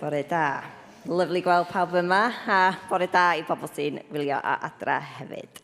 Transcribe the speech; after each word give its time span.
Bore 0.00 0.22
da. 0.28 0.60
Lyflu 1.08 1.40
gweld 1.40 1.70
pawb 1.70 1.94
yma 1.96 2.26
a 2.52 2.60
bore 2.90 3.06
da 3.08 3.30
i 3.38 3.44
bobl 3.48 3.70
sy'n 3.72 4.02
wylio 4.12 4.36
a 4.36 4.56
adra 4.66 4.98
hefyd. 5.00 5.62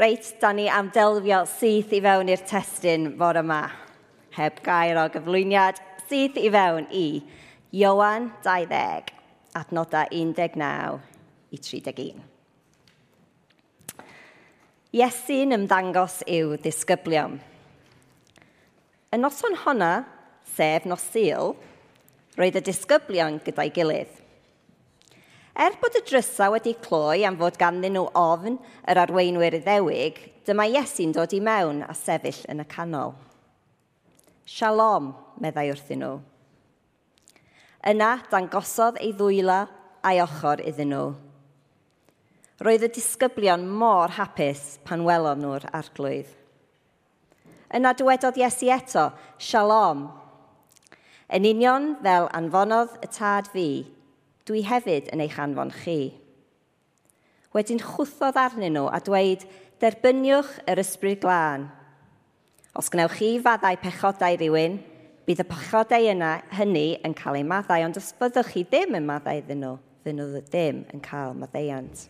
Reit, 0.00 0.30
da 0.40 0.50
ni 0.52 0.64
am 0.68 0.88
delfio 0.90 1.44
syth 1.46 1.92
i 1.94 2.00
fewn 2.02 2.32
i'r 2.32 2.42
testyn 2.48 3.12
bore 3.20 3.44
yma. 3.44 3.60
Heb 4.34 4.58
gair 4.66 4.98
o 4.98 5.04
gyflwyniad, 5.14 5.78
syth 6.08 6.40
i 6.42 6.50
fewn 6.50 6.88
i 6.90 7.04
Iowan 7.76 8.32
20, 8.42 9.12
adnodau 9.60 10.10
19 10.10 10.66
i 11.54 11.62
31. 11.68 12.26
Iesu'n 14.96 15.54
ymddangos 15.60 16.18
i'w 16.26 16.58
disgyblion. 16.66 17.38
Y 19.14 19.22
noson 19.22 19.54
honna, 19.62 19.94
sef 20.56 20.90
nos 20.90 21.06
syl, 21.14 21.54
roedd 22.36 22.58
y 22.60 22.62
disgyblion 22.68 23.40
gyda'i 23.44 23.72
gilydd. 23.72 24.12
Er 25.56 25.72
bod 25.80 25.94
y 25.96 26.02
drysa 26.04 26.50
wedi 26.52 26.74
cloi 26.84 27.22
am 27.24 27.38
fod 27.40 27.56
ganddyn 27.56 27.94
nhw 27.96 28.10
ofn 28.20 28.58
yr 28.84 28.98
arweinwyr 29.06 29.56
iddewig, 29.56 30.18
dyma 30.44 30.66
Iesu'n 30.68 31.14
dod 31.16 31.32
i 31.32 31.40
mewn 31.40 31.80
a 31.86 31.94
sefyll 31.96 32.42
yn 32.52 32.60
y 32.60 32.66
canol. 32.68 33.14
Shalom, 34.44 35.14
meddai 35.40 35.70
wrthyn 35.72 36.04
nhw. 36.04 36.18
Yna 37.88 38.10
dangosodd 38.28 39.00
ei 39.00 39.14
ddwyla 39.16 39.62
a'i 40.04 40.20
ochor 40.20 40.60
iddyn 40.60 40.92
nhw. 40.92 41.08
Roedd 42.60 42.84
y 42.84 42.92
disgyblion 42.92 43.64
mor 43.80 44.12
hapus 44.18 44.76
pan 44.84 45.08
welon 45.08 45.40
nhw'r 45.40 45.66
arglwydd. 45.76 46.28
Yna 47.72 47.96
dywedodd 47.96 48.36
Iesu 48.40 48.68
eto, 48.76 49.08
Shalom, 49.40 50.06
Yn 51.26 51.46
union 51.48 51.94
fel 52.04 52.28
anfonodd 52.36 53.00
y 53.02 53.08
tad 53.10 53.48
fi, 53.50 53.68
dwi 54.46 54.62
hefyd 54.66 55.08
yn 55.14 55.24
eich 55.24 55.38
anfon 55.42 55.72
chi. 55.74 56.14
Wedyn 57.56 57.82
chwthodd 57.82 58.38
arnyn 58.38 58.76
nhw 58.76 58.86
a 58.92 59.00
dweud, 59.02 59.42
derbyniwch 59.82 60.52
yr 60.70 60.82
ysbryd 60.82 61.24
glân. 61.24 61.66
Os 62.78 62.92
gnewch 62.92 63.16
chi 63.18 63.32
faddau 63.42 63.78
pechodau 63.80 64.38
rhywun, 64.38 64.78
bydd 65.26 65.42
y 65.42 65.48
pechodau 65.50 66.10
yna 66.12 66.32
hynny 66.54 66.86
yn 67.06 67.16
cael 67.18 67.40
eu 67.40 67.48
maddau, 67.48 67.82
ond 67.88 67.98
os 67.98 68.12
byddwch 68.20 68.52
chi 68.52 68.62
ddim 68.68 68.94
yn 69.00 69.08
maddau 69.08 69.40
iddyn 69.40 69.64
nhw, 69.64 69.78
fy 70.04 70.14
nhw 70.14 70.44
ddim 70.46 70.84
yn 70.94 71.02
cael 71.02 71.34
maddeiant. 71.34 72.06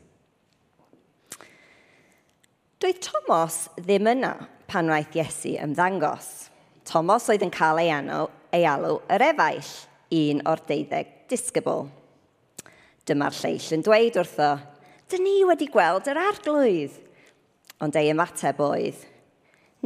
Doedd 2.82 3.00
Thomas 3.00 3.70
ddim 3.80 4.10
yna 4.12 4.34
pan 4.68 4.90
wnaeth 4.90 5.16
Iesu 5.16 5.54
ymddangos. 5.64 6.50
Thomas 6.84 7.30
oedd 7.32 7.46
yn 7.46 7.54
cael 7.54 7.80
ei 7.80 7.88
anw, 7.94 8.26
ei 8.56 8.64
alw 8.68 9.00
yr 9.12 9.24
efaill, 9.30 9.72
un 10.16 10.42
o'r 10.48 10.62
deuddeg 10.68 11.12
disgybl. 11.30 11.86
Dyma'r 13.06 13.36
lleill 13.40 13.74
yn 13.76 13.84
dweud 13.86 14.18
wrtho, 14.22 14.54
dyn 15.10 15.24
ni 15.26 15.36
wedi 15.46 15.68
gweld 15.70 16.08
yr 16.10 16.20
arglwydd. 16.20 16.96
Ond 17.82 17.98
ei 17.98 18.10
ymateb 18.12 18.60
oedd, 18.64 19.02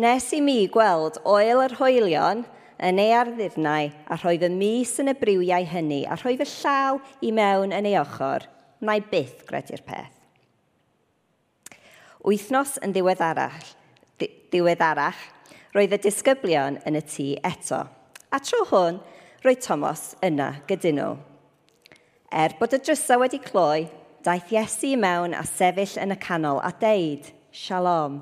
nes 0.01 0.29
i 0.37 0.41
mi 0.45 0.63
gweld 0.71 1.19
oel 1.29 1.65
yr 1.65 1.75
hwylion 1.81 2.45
yn 2.81 3.01
ei 3.03 3.11
arddurnau 3.17 3.91
a 3.91 4.17
rhoi 4.17 4.37
fy 4.41 4.53
mis 4.55 4.95
yn 5.03 5.11
y 5.11 5.17
briwiau 5.19 5.67
hynny 5.73 6.05
a 6.07 6.17
rhoi 6.17 6.37
fy 6.39 6.47
llaw 6.53 7.01
i 7.27 7.35
mewn 7.35 7.75
yn 7.77 7.91
ei 7.91 7.99
ochr, 8.01 8.47
na 8.81 8.97
i 8.97 9.05
byth 9.11 9.45
gredu'r 9.51 9.85
peth. 9.85 10.17
Wythnos 12.25 12.77
yn 12.85 12.95
ddiweddarach, 12.95 13.75
ddiweddarach 14.21 15.21
roedd 15.75 15.97
y 15.97 16.05
disgyblion 16.05 16.79
yn 16.87 17.01
y 17.01 17.09
tŷ 17.09 17.33
eto– 17.51 17.87
a 18.31 18.39
tro 18.39 18.63
hwn 18.71 19.01
roedd 19.45 19.63
Thomas 19.65 20.15
yna 20.23 20.53
gyduno. 20.69 21.17
Er 22.31 22.55
bod 22.61 22.77
y 22.77 22.79
drysa 22.79 23.19
wedi 23.19 23.41
cloi, 23.43 23.89
daeth 24.23 24.53
Iesu 24.55 24.93
mewn 25.01 25.35
a 25.35 25.43
sefyll 25.49 25.97
yn 26.03 26.15
y 26.15 26.19
canol 26.21 26.61
a 26.63 26.71
deud, 26.79 27.33
Shalom. 27.51 28.21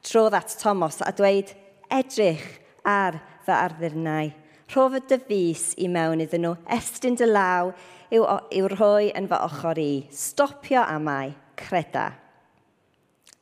Trodd 0.00 0.36
at 0.38 0.54
Thomas 0.62 1.02
a 1.04 1.12
dweud, 1.12 1.52
edrych 1.92 2.46
ar 2.88 3.20
fy 3.44 3.52
arddurnau. 3.58 4.32
Rhof 4.72 4.96
y 4.96 5.02
dyfus 5.10 5.74
i 5.80 5.88
mewn 5.92 6.24
iddyn 6.24 6.46
nhw, 6.46 6.56
estyn 6.78 7.16
dy 7.20 7.28
law 7.28 7.74
yw, 8.08 8.24
yw 8.24 8.72
rhoi 8.72 9.12
yn 9.12 9.28
fy 9.28 9.44
ochr 9.50 9.80
i. 9.84 9.92
Stopio 10.08 10.80
amau, 10.84 11.34
creda. 11.60 12.08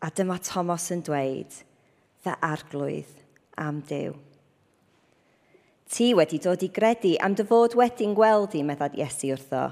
A 0.03 0.11
dyma 0.11 0.41
Thomas 0.43 0.91
yn 0.95 1.07
dweud, 1.07 1.63
fy 2.23 2.35
arglwydd 2.43 3.21
am 3.63 3.85
Dyw. 3.87 4.26
Ti 5.87 6.13
wedi 6.19 6.41
dod 6.43 6.65
i 6.67 6.71
gredu 6.75 7.15
am 7.23 7.37
dy 7.39 7.45
fod 7.47 7.77
wedi'n 7.79 8.15
gweld 8.17 8.57
i, 8.59 8.65
meddad 8.67 8.97
Iesu 8.99 9.31
wrtho. 9.37 9.69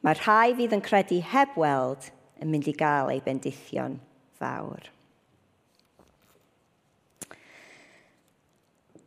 Mae 0.00 0.16
rhai 0.16 0.54
fydd 0.56 0.78
yn 0.78 0.84
credu 0.84 1.20
heb 1.32 1.58
weld 1.60 2.08
yn 2.40 2.48
mynd 2.48 2.70
i 2.70 2.74
gael 2.76 3.12
ei 3.12 3.20
bendithion 3.24 3.98
fawr. 4.40 4.88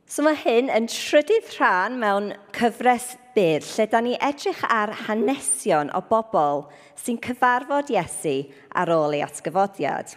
So 0.06 0.22
mae 0.22 0.38
hyn 0.38 0.70
yn 0.70 0.86
trydydd 0.86 1.48
rhan 1.56 1.98
mewn 1.98 2.36
cyfres 2.54 3.16
byr 3.34 3.66
lle 3.66 3.88
da 3.90 4.02
ni 4.06 4.14
edrych 4.22 4.62
ar 4.70 4.94
hanesion 5.08 5.90
o 5.98 6.04
bobl 6.06 6.68
sy'n 7.02 7.18
cyfarfod 7.26 7.90
Iesu 7.90 8.36
ar 8.78 8.94
ôl 8.94 9.18
ei 9.18 9.24
atgyfodiad. 9.26 10.14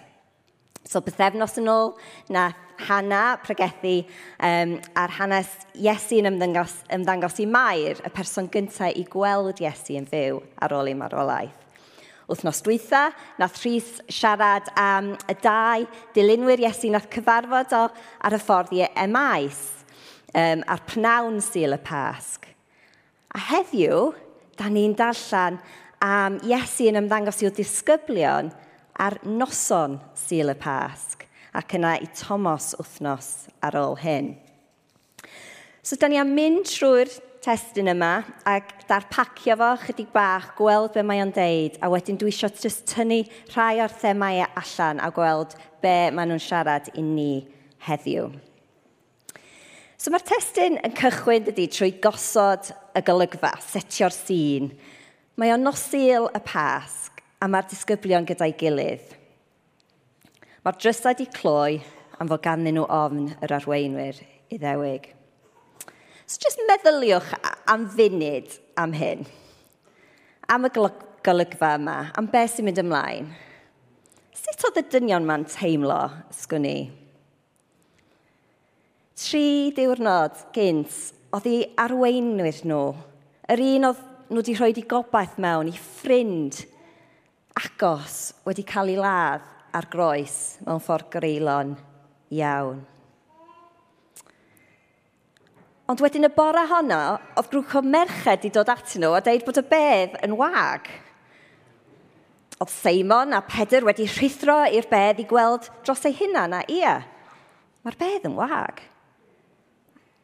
So 0.86 1.02
bythefnos 1.02 1.56
yn 1.58 1.66
ôl, 1.70 1.94
na 2.30 2.52
Hana 2.86 3.38
pregethu 3.42 4.04
um, 4.38 4.76
ar 4.94 5.12
hanes 5.16 5.48
Iesu 5.74 6.20
yn 6.20 6.28
ymddangos, 6.30 6.76
ymddangos 6.92 7.41
i 7.42 7.47
Mair, 7.50 7.98
y 8.04 8.10
person 8.14 8.47
gyntaf 8.52 8.94
i 8.94 9.02
gweld 9.10 9.62
Iesu 9.64 9.97
yn 9.98 10.06
fyw 10.06 10.38
ar 10.62 10.74
ôl 10.76 10.91
ei 10.92 10.98
marwolaeth. 10.98 11.64
Wthnos 12.30 12.58
dwytha, 12.66 13.08
nath 13.38 13.60
Rhys 13.62 14.00
siarad 14.10 14.69
am 14.78 15.12
y 15.30 15.36
dau 15.42 15.86
dilynwyr 16.14 16.62
Iesu 16.64 16.91
nath 16.91 17.08
cyfarfod 17.14 17.74
o 17.78 17.86
ar 17.88 18.36
y 18.36 18.41
ffordd 18.42 18.74
i 18.76 18.84
Emais, 18.91 19.62
um, 20.34 20.62
a'r 20.66 20.84
pnawn 20.91 21.41
syl 21.42 21.74
y 21.74 21.80
Pasg. 21.86 22.47
A 23.34 23.42
heddiw, 23.50 24.12
da 24.58 24.70
ni'n 24.70 24.94
darllen 24.98 25.58
am 26.03 26.38
Iesu 26.47 26.92
yn 26.92 27.03
ymddangos 27.03 27.42
i'w 27.42 27.50
disgyblion– 27.58 28.54
ar 28.99 29.19
noson 29.25 29.99
Sul 30.17 30.53
y 30.53 30.57
Pasg 30.59 31.27
ac 31.57 31.77
yna 31.79 31.97
i 32.03 32.09
Tomos 32.17 32.75
wythnos 32.79 33.31
ar 33.65 33.79
ôl 33.81 33.97
hyn. 34.01 34.34
So, 35.87 35.97
da 35.97 36.09
ni 36.11 36.19
am 36.19 36.33
mynd 36.34 36.67
trwy'r 36.67 37.12
testyn 37.45 37.93
yma 37.93 38.25
ac 38.49 38.73
darpacio 38.89 39.55
fo 39.61 39.69
chydig 39.84 40.11
bach, 40.15 40.51
gweld 40.59 40.97
be 40.97 41.05
mae 41.07 41.23
o'n 41.23 41.31
deud, 41.34 41.77
a 41.79 41.91
wedyn 41.93 42.19
dwi 42.19 42.33
eisiau 42.33 42.51
just 42.51 42.89
tynnu 42.91 43.21
rhai 43.55 43.79
o'r 43.84 43.95
themau 44.03 44.43
allan 44.49 44.99
a 44.99 45.13
gweld 45.15 45.55
be 45.84 45.95
maen 46.11 46.33
nhw'n 46.33 46.43
siarad 46.43 46.91
i 46.99 47.05
ni 47.07 47.31
heddiw. 47.87 48.33
So 49.97 50.11
mae'r 50.11 50.27
testyn 50.27 50.81
yn 50.84 50.97
cychwyn 50.99 51.47
ydy 51.53 51.69
trwy 51.71 51.93
gosod 52.03 52.73
y 52.99 53.05
golygfa, 53.07 53.55
setio'r 53.71 54.15
sîn. 54.15 54.73
Mae 55.39 55.55
o'n 55.55 55.63
nosil 55.63 56.27
y 56.34 56.43
pasg 56.45 57.06
a 57.41 57.48
mae'r 57.50 57.69
disgyblion 57.70 58.26
gyda'i 58.28 58.54
gilydd. 58.56 59.12
Mae'r 60.64 60.78
drysau 60.80 61.12
wedi 61.12 61.28
cloi 61.36 61.78
am 62.19 62.30
fod 62.30 62.42
ganddyn 62.44 62.78
nhw 62.78 62.86
ofn 62.91 63.28
yr 63.44 63.56
arweinwyr 63.58 64.20
i 64.50 64.58
ddewig. 64.60 65.10
So 66.26 66.41
just 66.42 66.62
meddyliwch 66.66 67.34
am 67.70 67.84
funud 67.92 68.54
am 68.80 68.94
hyn, 68.97 69.26
am 70.50 70.66
y 70.66 70.70
golygfa 71.26 71.74
yma, 71.78 71.98
am 72.19 72.30
beth 72.32 72.56
sy'n 72.56 72.66
mynd 72.66 72.80
ymlaen. 72.82 73.28
Sut 74.36 74.64
oedd 74.68 74.80
y 74.80 74.86
dynion 74.94 75.26
ma'n 75.28 75.47
teimlo, 75.50 76.00
sgwn 76.34 76.66
i? 76.66 76.78
Tri 79.16 79.47
diwrnod 79.76 80.42
gynt 80.56 80.97
oedd 81.36 81.47
ei 81.50 81.62
arweinwyr 81.84 82.62
nhw, 82.68 82.82
yr 83.53 83.62
un 83.68 83.91
oedd 83.91 84.03
nhw 84.30 84.41
wedi 84.41 84.56
rhoi 84.58 84.72
i 84.74 84.84
gobaith 84.89 85.39
mewn 85.42 85.71
i 85.71 85.77
ffrind 85.78 86.65
agos 87.56 88.34
wedi 88.44 88.64
cael 88.68 88.92
ei 88.92 88.98
ladd 89.00 89.47
ar 89.76 89.88
groes 89.92 90.36
mewn 90.66 90.82
ffordd 90.82 91.08
greulon 91.12 91.72
iawn. 92.32 92.82
Ond 95.86 96.03
wedyn 96.03 96.26
y 96.26 96.30
bore 96.34 96.64
honno, 96.66 97.00
oedd 97.38 97.50
grwch 97.53 97.76
o 97.78 97.82
merched 97.86 98.44
i 98.48 98.50
dod 98.53 98.72
at 98.72 98.97
nhw 98.98 99.12
a 99.14 99.20
deud 99.22 99.44
bod 99.47 99.60
y 99.60 99.64
bedd 99.70 100.16
yn 100.26 100.34
wag. 100.38 100.88
Oedd 102.58 102.72
Seimon 102.72 103.36
a 103.36 103.42
Pedr 103.47 103.86
wedi 103.86 104.08
rhithro 104.10 104.64
i'r 104.66 104.88
bedd 104.91 105.22
i 105.22 105.28
gweld 105.30 105.68
dros 105.86 106.03
ei 106.08 106.16
hunan 106.18 106.56
a 106.58 106.64
ia, 106.72 106.97
mae'r 107.86 107.98
bedd 108.00 108.26
yn 108.26 108.34
wag. 108.34 108.82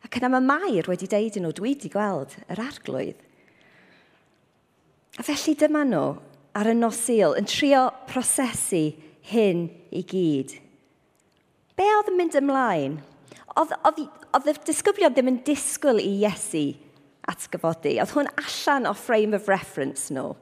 Ac 0.02 0.18
yna 0.18 0.32
mae 0.32 0.48
Mair 0.48 0.90
wedi 0.90 1.06
deud 1.06 1.38
yn 1.38 1.46
nhw, 1.46 1.54
dwi 1.54 1.76
wedi 1.76 1.92
gweld 1.92 2.34
yr 2.50 2.64
arglwydd. 2.64 3.22
A 5.20 5.22
felly 5.22 5.54
dyma 5.60 5.84
nhw, 5.86 6.06
ar 6.58 6.68
y 6.68 6.74
nosil 6.76 7.36
yn 7.38 7.48
trio 7.48 7.86
prosesu 8.10 8.90
hyn 9.32 9.66
i 9.92 10.02
gyd. 10.08 10.54
Be 11.78 11.88
oedd 11.96 12.10
yn 12.12 12.18
mynd 12.18 12.38
ymlaen? 12.38 12.98
Oedd, 13.56 13.74
oedd, 13.88 14.00
oedd 14.36 14.50
y 14.52 14.56
disgyblion 14.68 15.14
ddim 15.14 15.30
yn 15.32 15.42
disgwyl 15.46 16.00
i 16.02 16.10
Iesu 16.20 16.66
atgyfodi. 17.30 17.96
Oedd 18.02 18.14
hwn 18.16 18.30
allan 18.42 18.88
o 18.90 18.94
frame 18.96 19.36
of 19.36 19.48
reference 19.50 20.12
nhw. 20.12 20.34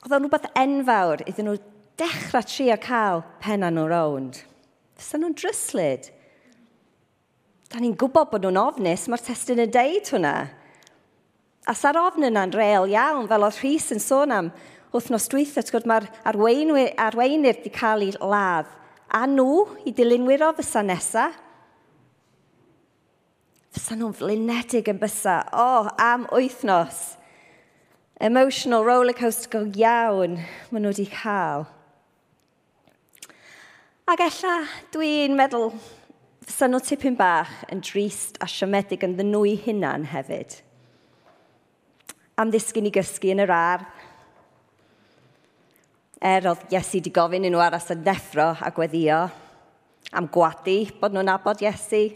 Oedd 0.00 0.14
o'n 0.16 0.24
rhywbeth 0.24 0.48
enfawr 0.56 1.24
iddyn 1.26 1.50
nhw 1.50 1.58
dechrau 2.00 2.46
trio 2.48 2.78
cael 2.80 3.24
penna 3.44 3.68
nhw 3.72 3.84
rownd. 3.90 4.40
Fysa 4.96 5.20
nhw'n 5.20 5.36
dryslyd. 5.36 6.08
Da 7.70 7.80
ni'n 7.80 7.98
gwybod 7.98 8.32
bod 8.32 8.46
nhw'n 8.46 8.60
ofnus, 8.60 9.06
mae'r 9.08 9.26
testyn 9.28 9.62
yn 9.62 9.74
deud 9.74 10.08
hwnna. 10.14 10.34
A 11.68 11.74
sa'r 11.76 11.98
ofn 12.00 12.24
yna'n 12.30 12.54
reol 12.56 12.88
iawn, 12.88 13.28
fel 13.28 13.44
oedd 13.44 13.58
Rhys 13.60 13.90
yn 13.92 14.00
sôn 14.00 14.32
am 14.32 14.48
wythnos 14.94 15.28
dwyth, 15.30 15.58
gwrdd 15.70 15.88
mae'r 15.90 16.08
arweinwyr, 16.30 16.94
arweinwyr 16.98 17.58
wedi 17.58 17.72
cael 17.74 18.06
ei 18.06 18.14
ladd. 18.16 18.70
A 19.10 19.26
nhw 19.26 19.66
i 19.84 19.92
dilynwyro 19.94 20.52
fysa 20.56 20.82
nesaf. 20.86 21.36
Fysa 23.70 23.96
nhw'n 23.98 24.16
flinedig 24.18 24.88
yn 24.90 24.98
bysa. 24.98 25.42
O, 25.52 25.66
oh, 25.66 25.90
am 26.00 26.24
wythnos. 26.32 27.18
Emotional 28.20 28.84
rollercoaster 28.84 29.50
go 29.52 29.60
iawn 29.68 30.40
maen 30.70 30.84
nhw 30.84 30.94
wedi 30.94 31.06
cael. 31.12 31.68
Ac 34.10 34.24
ella 34.26 34.56
dwi'n 34.94 35.36
meddwl 35.38 35.70
fysa 36.42 36.66
nhw 36.66 36.80
tipyn 36.82 37.14
bach 37.18 37.52
yn 37.70 37.84
drist 37.86 38.40
a 38.42 38.48
siomedig 38.50 39.06
yn 39.06 39.14
ddynwy 39.18 39.54
hunan 39.68 40.08
hefyd 40.10 40.58
am 42.40 42.48
ddisgyn 42.48 42.88
i 42.88 42.92
gysgu 42.94 43.34
yn 43.34 43.42
yr 43.44 43.52
ar. 43.52 43.82
Er 46.24 46.46
oedd 46.48 46.72
Iesu 46.72 46.96
wedi 46.96 47.12
gofyn 47.12 47.44
i 47.44 47.50
nhw 47.52 47.60
aros 47.60 47.90
yn 47.92 48.04
neffro 48.04 48.50
a 48.56 48.70
gweddio, 48.72 49.22
am 50.16 50.28
gwadu 50.32 50.78
bod 51.00 51.12
nhw'n 51.12 51.32
abod 51.32 51.60
Iesu, 51.64 52.06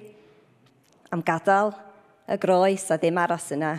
am 1.12 1.25
gadael 1.25 1.75
y 2.29 2.38
groes 2.41 2.87
a 2.88 2.99
ddim 3.00 3.21
aros 3.21 3.50
yna. 3.53 3.75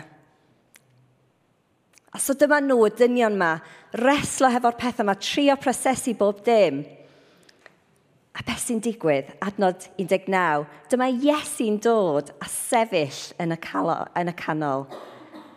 A 2.14 2.20
so 2.22 2.36
dyma 2.38 2.60
nhw, 2.62 2.78
y 2.86 2.92
dynion 2.96 3.34
yma, 3.36 3.50
reslo 3.98 4.50
hefo'r 4.52 4.78
pethau 4.78 5.04
yma, 5.04 5.16
trio 5.18 5.58
prosesu 5.60 6.14
bob 6.18 6.44
dim. 6.46 6.84
A 8.36 8.44
beth 8.46 8.62
sy'n 8.62 8.78
digwydd, 8.84 9.34
adnod 9.42 9.88
19, 9.98 10.62
dyma 10.92 11.10
Iesu'n 11.10 11.82
dod 11.82 12.30
a 12.38 12.48
sefyll 12.52 13.34
yn 13.42 13.52
y, 13.56 13.60
calo, 13.66 13.98
yn 14.14 14.30
y 14.30 14.38
canol 14.38 14.86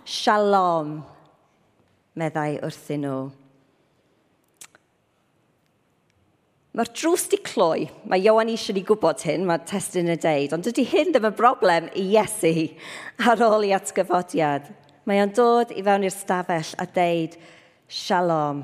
shalom, 0.07 0.99
meddai 2.19 2.59
wrthyn 2.63 3.05
nhw. 3.05 3.19
Mae'r 6.79 6.91
drws 6.93 7.25
di 7.31 7.39
cloi, 7.43 7.87
mae 8.07 8.21
Iowan 8.21 8.51
eisiau 8.53 8.77
ni 8.77 8.83
gwybod 8.87 9.23
hyn, 9.25 9.47
mae 9.49 9.59
testyn 9.67 10.11
y 10.13 10.17
deud, 10.21 10.53
ond 10.55 10.67
dydy 10.67 10.85
hyn 10.87 11.09
ddim 11.11 11.25
yn 11.31 11.35
broblem 11.35 11.89
i 11.97 12.05
Iesu 12.13 12.69
ar 13.27 13.41
ôl 13.43 13.65
i 13.67 13.73
atgyfodiad. 13.75 14.69
Mae 15.09 15.23
o'n 15.23 15.33
dod 15.33 15.73
i 15.73 15.81
fewn 15.83 16.05
i'r 16.05 16.13
stafell 16.13 16.75
a 16.79 16.85
deud, 16.93 17.35
shalom. 17.89 18.61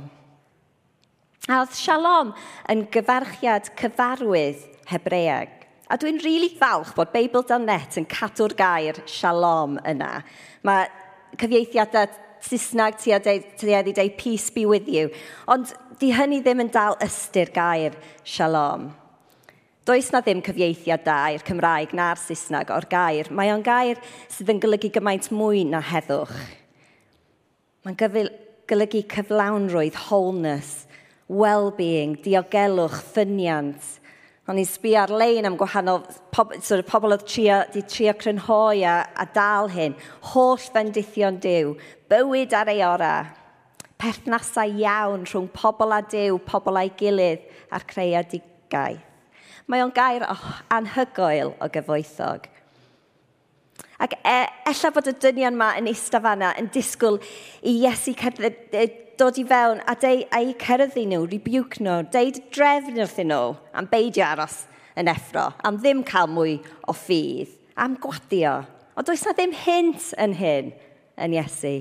A 1.49 1.59
oedd 1.63 1.75
shalom 1.77 2.31
yn 2.71 2.85
gyfarchiad 2.93 3.73
cyfarwydd 3.81 4.61
Hebreag. 4.93 5.51
A 5.89 5.97
dwi'n 6.01 6.17
rili 6.17 6.47
really 6.47 6.53
falch 6.57 6.95
bod 6.97 7.11
Beibl.net 7.13 7.99
yn 7.99 8.07
cadw'r 8.09 8.55
gair 8.57 9.01
shalom 9.09 9.75
yna. 9.85 10.23
Mae 10.65 10.87
cyfieithiadau 11.39 12.21
Saesneg 12.45 12.99
ti 13.01 13.13
a 13.15 13.17
tueddu 13.19 13.93
dweud 13.95 14.17
peace 14.19 14.51
be 14.53 14.65
with 14.69 14.87
you. 14.87 15.09
Ond 15.49 15.71
di 15.99 16.11
hynny 16.13 16.43
ddim 16.43 16.61
yn 16.61 16.69
dal 16.73 16.97
ystyr 17.01 17.49
gair 17.55 17.95
shalom. 18.27 18.91
Does 19.85 20.11
na 20.13 20.21
ddim 20.21 20.43
cyfieithiad 20.45 21.03
da 21.05 21.17
i'r 21.33 21.45
Cymraeg 21.45 21.95
na'r 21.97 22.21
Saesneg 22.21 22.69
o'r 22.73 22.85
gair. 22.89 23.31
Mae 23.33 23.51
o'n 23.53 23.65
gair 23.65 24.01
sydd 24.29 24.51
yn 24.53 24.61
golygu 24.61 24.91
gymaint 24.93 25.31
mwy 25.33 25.63
na 25.69 25.81
heddwch. 25.81 26.33
Mae'n 27.85 27.97
golygu 28.69 29.03
cyflawnrwydd, 29.13 29.97
wholeness, 30.07 30.87
well-being, 31.29 32.17
diogelwch, 32.25 32.97
ffyniant, 33.13 33.93
O'n 34.45 34.59
i'n 34.61 34.67
sbi 34.69 34.91
ar-lein 34.93 35.47
am 35.49 35.55
gwahanol 35.57 36.03
pob, 36.29 36.51
sort 36.61 36.83
of 36.83 36.85
pobl 36.85 37.15
oedd 37.15 37.23
trio, 37.25 37.63
di 37.73 37.81
trio 37.81 38.11
crynhoi 38.13 38.83
a, 38.85 38.99
a 39.17 39.25
dal 39.33 39.71
hyn. 39.73 39.95
Holl 40.33 40.61
fendithion 40.61 41.39
diw, 41.41 41.73
bywyd 42.11 42.53
ar 42.53 42.69
ei 42.69 42.83
ora, 42.85 43.15
perthnasau 43.97 44.75
iawn 44.83 45.25
rhwng 45.25 45.49
pobl 45.55 45.95
a 45.97 46.03
diw, 46.05 46.37
pobl 46.45 46.77
a'i 46.77 46.93
gilydd 46.99 47.47
a'r 47.73 47.87
creadigaeth. 47.89 49.01
Mae 49.65 49.81
o'n 49.81 49.93
gair 49.97 50.27
oh, 50.29 50.45
anhygoel 50.69 51.55
o 51.57 51.69
gyfoethog. 51.73 52.45
Ac 53.99 54.17
e, 54.27 54.37
ella 54.67 54.91
bod 54.91 55.07
y 55.07 55.15
dynion 55.23 55.55
yma 55.55 55.71
yn 55.79 55.87
eistedd 55.87 56.23
fanna 56.25 56.51
yn 56.59 56.67
disgwyl 56.73 57.21
i 57.63 57.77
Iesu 57.79 58.15
dod 59.15 59.37
i 59.39 59.45
fewn 59.47 59.81
a 59.87 59.95
deu 59.95 60.25
a'i 60.35 60.53
cerddi 60.59 61.05
nhw, 61.07 61.23
rebuke 61.31 61.79
nhw, 61.83 62.01
deud 62.11 62.41
drefn 62.51 62.99
wrthyn 62.99 63.31
nhw 63.31 63.53
am 63.71 63.87
beidio 63.91 64.25
aros 64.27 64.65
yn 64.99 65.07
effro, 65.11 65.47
am 65.63 65.79
ddim 65.79 66.03
cael 66.07 66.27
mwy 66.31 66.57
o 66.87 66.95
ffydd, 66.95 67.53
am 67.79 67.95
gwadio. 68.03 68.57
Ond 68.95 69.07
does 69.07 69.23
na 69.27 69.35
ddim 69.35 69.55
hint 69.63 70.11
yn 70.19 70.35
hyn 70.39 70.71
yn 71.23 71.35
Iesu. 71.35 71.75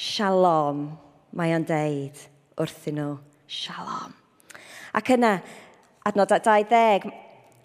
Shalom, 0.00 0.86
mae 1.36 1.52
o'n 1.56 1.66
deud 1.68 2.24
wrthyn 2.60 3.00
nhw. 3.00 3.18
Shalom. 3.50 4.16
Ac 4.96 5.12
yna, 5.12 5.36
adnodau 6.08 6.40
20, 6.40 7.12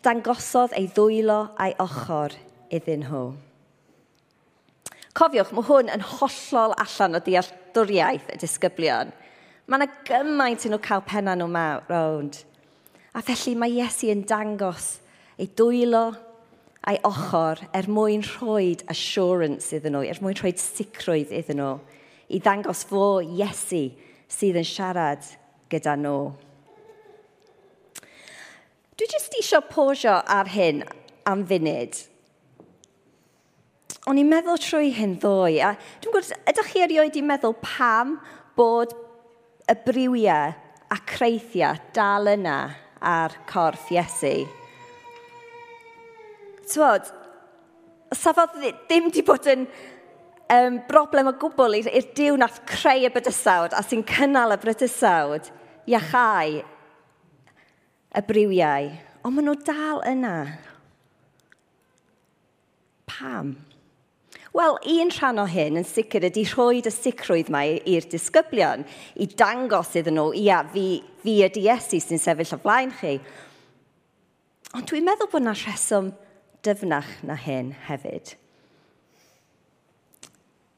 dangosodd 0.03 0.75
ei 0.75 0.89
ddwylo 0.91 1.45
a'i 1.55 1.77
ochr 1.81 2.35
iddyn 2.73 3.05
nhw. 3.05 3.25
Cofiwch, 5.15 5.53
mae 5.55 5.67
hwn 5.69 5.91
yn 5.93 6.03
hollol 6.03 6.75
allan 6.81 7.15
o 7.15 7.21
dealltwriaeth 7.23 8.33
y 8.33 8.39
disgyblion. 8.41 9.13
Mae 9.65 9.79
yna 9.79 9.87
gymaint 10.07 10.65
yn 10.67 10.75
nhw 10.75 10.81
cael 10.83 11.03
penna 11.07 11.37
nhw 11.39 11.47
rownd. 11.89 12.41
A 13.15 13.21
felly 13.23 13.55
mae 13.55 13.71
Iesu 13.77 14.11
yn 14.11 14.25
dangos 14.27 14.97
ei 15.39 15.47
dwylo 15.55 16.09
a'i 16.85 16.99
ochr 17.07 17.63
er 17.73 17.87
mwyn 17.89 18.25
rhoi 18.27 18.75
assurance 18.91 19.71
iddyn 19.73 19.95
nhw, 19.95 20.03
er 20.05 20.19
mwyn 20.21 20.35
rhoi 20.37 20.51
sicrwydd 20.59 21.31
iddyn 21.33 21.61
nhw, 21.61 21.77
i 22.29 22.41
ddangos 22.43 22.83
fo 22.89 23.21
Iesu 23.23 23.87
sydd 24.27 24.59
yn 24.59 24.67
siarad 24.67 25.23
gyda 25.71 25.95
nhw. 25.97 26.19
Dwi 28.95 29.07
jyst 29.11 29.39
eisiau 29.39 29.63
posio 29.71 30.13
ar 30.31 30.51
hyn 30.51 30.83
am 31.27 31.41
funud 31.47 31.97
o'n 34.05 34.19
i'n 34.21 34.29
meddwl 34.29 34.59
trwy 34.61 34.91
hyn 34.93 35.15
ddwy, 35.21 35.57
a 35.65 35.73
dwi'n 36.03 36.13
gwybod, 36.13 36.35
ydych 36.51 36.69
chi 36.71 36.83
erioed 36.85 37.17
i 37.17 37.23
meddwl 37.25 37.55
pam 37.63 38.15
bod 38.57 38.93
y 39.65 39.75
briwiau 39.85 40.53
a 40.93 40.97
creithiau 41.09 41.79
dal 41.95 42.29
yna 42.35 42.59
ar 43.01 43.33
corff 43.49 43.89
Iesu? 43.93 44.35
Tywod, 46.69 47.09
safodd 48.13 48.55
ddim 48.61 49.09
di 49.13 49.25
bod 49.25 49.49
yn 49.49 49.65
um, 49.65 50.79
broblem 50.85 51.33
o 51.33 51.35
gwbl 51.41 51.81
i'r 51.81 52.09
diw 52.17 52.37
nath 52.37 52.61
creu 52.69 53.07
y 53.09 53.13
brydysawd 53.13 53.73
a 53.73 53.81
sy'n 53.85 54.05
cynnal 54.09 54.53
y 54.53 54.61
brydysawd, 54.61 55.49
iachau 55.89 56.59
y 58.15 58.25
briwiau, 58.29 58.93
ond 59.25 59.33
maen 59.33 59.49
nhw 59.49 59.61
dal 59.65 60.05
yna. 60.13 60.35
Pam? 63.09 63.55
Wel, 64.55 64.77
un 64.87 65.09
rhan 65.11 65.41
o 65.41 65.43
hyn 65.51 65.75
yn 65.81 65.83
sicr 65.83 66.23
ydy 66.29 66.45
rhoi'r 66.47 66.87
sicrwydd 66.87 67.49
mae 67.51 67.73
i'r 67.91 68.05
disgyblion 68.07 68.85
i 69.19 69.25
dangos 69.27 69.89
iddyn 69.99 70.15
nhw, 70.15 70.29
ia, 70.39 70.61
fi, 70.71 71.01
fi 71.19 71.33
ydy 71.43 71.65
Iesu 71.65 71.99
sy'n 71.99 72.21
sefyll 72.23 72.55
o 72.55 72.59
flaen 72.63 72.93
chi. 72.95 73.17
Ond 74.71 74.87
dwi'n 74.87 75.03
meddwl 75.09 75.27
bod 75.33 75.43
yna 75.43 75.57
rheswm 75.59 76.13
dyfnach 76.63 77.11
na 77.27 77.35
hyn 77.35 77.73
hefyd. 77.89 78.37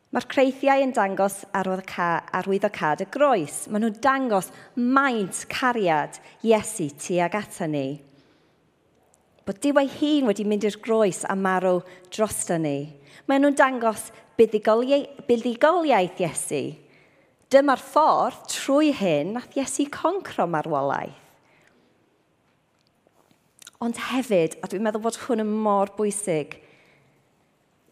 Mae'r 0.09 0.25
creithiau 0.33 0.81
yn 0.81 0.95
dangos 0.97 1.43
arwyddocad 1.53 3.05
y 3.05 3.09
groes. 3.13 3.67
Maen 3.69 3.85
nhw'n 3.85 4.01
dangos 4.01 4.49
maint 4.73 5.45
cariad 5.53 6.17
Iesu 6.41 6.89
tuag 6.97 7.37
ata 7.43 7.69
ni 7.69 7.85
bod 9.47 9.61
diw 9.63 9.77
ei 9.79 9.87
hun 9.87 10.27
wedi 10.27 10.43
mynd 10.43 10.65
i'r 10.67 10.75
groes 10.83 11.21
a 11.23 11.35
marw 11.39 11.79
drosto 12.11 12.57
ni. 12.59 12.89
Maen 13.27 13.45
nhw'n 13.45 13.55
dangos 13.55 14.09
buddigoliaeth 14.35 16.19
Iesu. 16.19 16.63
Dyma'r 17.47 17.79
ffordd 17.79 18.49
trwy 18.51 18.91
hyn 18.99 19.31
nath 19.37 19.55
Iesu 19.55 19.85
concro 19.91 20.49
marwolaeth. 20.51 21.23
Ond 23.79 23.99
hefyd, 24.09 24.55
a 24.59 24.67
dwi'n 24.67 24.81
meddwl 24.83 25.03
bod 25.03 25.19
hwn 25.27 25.43
yn 25.43 25.49
mor 25.63 25.91
bwysig, 25.95 26.55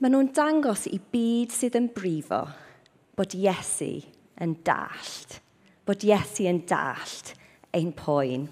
maen 0.01 0.15
nhw'n 0.15 0.31
dangos 0.33 0.88
i 0.89 0.97
byd 0.97 1.53
sydd 1.53 1.77
yn 1.77 1.91
brifo 1.93 2.41
bod 3.15 3.35
Iesu 3.38 3.91
yn 4.41 4.57
dallt, 4.65 5.38
bod 5.85 6.03
Iesu 6.03 6.50
yn 6.50 6.63
dallt 6.67 7.35
ein 7.77 7.93
poen, 7.95 8.50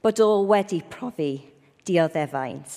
bod 0.00 0.24
o 0.24 0.30
wedi 0.48 0.80
profi 0.88 1.34
dioddefaint. 1.88 2.76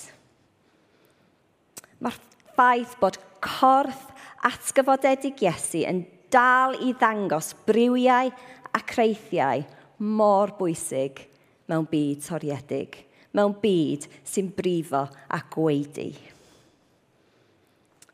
Mae'r 2.04 2.18
ffaith 2.54 2.96
bod 3.00 3.18
corff 3.44 4.10
atgyfodedig 4.44 5.42
Iesu 5.44 5.84
yn 5.88 6.04
dal 6.32 6.76
i 6.82 6.92
ddangos 6.96 7.52
briwiau 7.66 8.30
a 8.74 8.80
creithiau 8.82 9.64
mor 9.98 10.54
bwysig 10.58 11.22
mewn 11.70 11.86
byd 11.88 12.22
toriedig, 12.26 12.96
mewn 13.32 13.54
byd 13.62 14.08
sy'n 14.26 14.50
brifo 14.56 15.04
a 15.08 15.40
gweidi. 15.54 16.12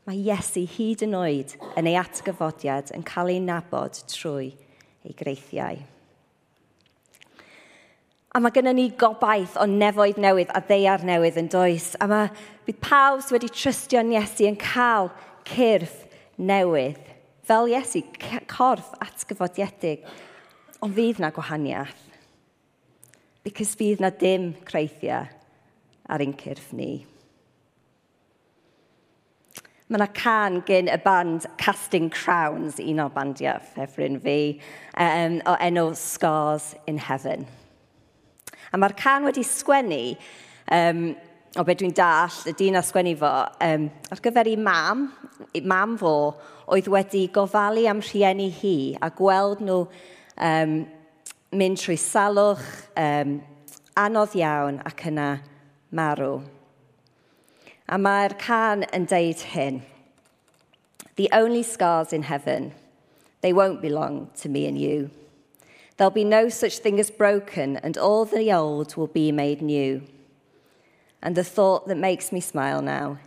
Mae 0.07 0.21
Iesu 0.27 0.65
hyd 0.77 1.05
yn 1.07 1.17
oed 1.19 1.55
yn 1.79 1.89
ei 1.91 1.97
atgyfodiad 2.01 2.93
yn 2.97 3.07
cael 3.07 3.33
ei 3.35 3.41
nabod 3.45 3.99
trwy 4.11 4.53
ei 5.07 5.17
greithiau. 5.17 5.81
A 8.31 8.39
mae 8.39 8.55
gennym 8.55 8.77
ni 8.79 8.91
gobaith 8.95 9.57
o 9.59 9.65
nefoedd 9.67 10.21
newydd 10.23 10.53
a 10.55 10.61
ddeiar 10.63 11.03
newydd 11.03 11.39
yn 11.41 11.49
does. 11.51 11.97
A 11.99 12.07
mae 12.07 12.29
bydd 12.67 12.79
pawb 12.85 13.25
sydd 13.25 13.35
wedi 13.35 13.51
trystio'n 13.51 14.13
Iesu 14.15 14.47
yn 14.47 14.59
cael 14.61 15.11
cyrff 15.51 16.05
newydd. 16.39 17.01
Fel 17.43 17.73
Iesu, 17.73 18.05
corff 18.53 18.93
atgyfodiedig. 19.03 20.07
Ond 20.79 20.95
fydd 20.95 21.19
na 21.19 21.33
gwahaniaeth. 21.35 22.07
Because 23.43 23.75
fydd 23.75 24.05
na 24.05 24.13
dim 24.15 24.53
creithiau 24.69 25.27
ar 26.07 26.23
ein 26.23 26.37
cyrff 26.39 26.71
ni. 26.71 26.93
Mae 29.91 29.99
yna 29.99 30.07
can 30.15 30.61
gyn 30.69 30.87
y 30.87 31.01
band 31.03 31.49
Casting 31.59 32.13
Crowns, 32.15 32.79
un 32.79 33.03
o 33.03 33.09
bandiau 33.11 33.59
ffefryn 33.73 34.21
fi, 34.23 34.61
um, 34.95 35.41
o 35.51 35.57
enw 35.59 35.89
Scars 35.99 36.77
in 36.87 37.03
Heaven. 37.03 37.49
A 38.71 38.79
mae'r 38.79 38.95
can 38.95 39.27
wedi 39.27 39.43
sgwennu, 39.43 40.05
um, 40.71 41.03
o 41.59 41.65
beth 41.67 41.81
dwi'n 41.81 41.95
dall, 41.97 42.37
y 42.47 42.55
dyn 42.55 42.79
a 42.79 42.83
sgwennu 42.87 43.17
fo, 43.19 43.33
um, 43.67 43.89
ar 44.15 44.23
gyfer 44.23 44.51
ei 44.53 44.59
mam, 44.61 45.09
ei 45.51 45.65
mam 45.67 45.97
fo, 45.99 46.15
oedd 46.71 46.91
wedi 46.93 47.25
gofalu 47.35 47.89
am 47.91 48.03
rhieni 48.05 48.47
hi 48.55 48.77
a 49.03 49.11
gweld 49.11 49.65
nhw 49.67 49.81
um, 50.47 50.77
mynd 51.51 51.83
trwy 51.83 51.99
salwch 51.99 52.63
um, 52.95 53.41
anodd 53.99 54.39
iawn 54.39 54.79
ac 54.87 55.09
yna 55.11 55.31
marw. 55.91 56.37
A 57.91 57.99
mae'r 57.99 58.37
can 58.39 58.87
yn 58.95 59.11
deud 59.11 59.43
hyn. 59.51 59.83
The 61.19 61.27
only 61.35 61.65
scars 61.67 62.13
in 62.13 62.23
heaven, 62.23 62.71
they 63.43 63.53
won't 63.53 63.83
belong 63.83 64.31
to 64.43 64.49
me 64.49 64.67
and 64.67 64.79
you. 64.79 65.11
There'll 66.01 66.11
be 66.11 66.25
no 66.25 66.49
such 66.49 66.79
thing 66.79 66.99
as 66.99 67.11
broken, 67.11 67.77
and 67.77 67.99
all 67.99 68.25
the 68.25 68.51
old 68.55 68.97
will 68.97 69.07
be 69.07 69.31
made 69.33 69.61
new. 69.61 70.01
And 71.21 71.37
the 71.37 71.45
thought 71.45 71.89
that 71.89 71.99
makes 71.99 72.33
me 72.33 72.41
smile 72.41 72.81
now, 72.81 73.19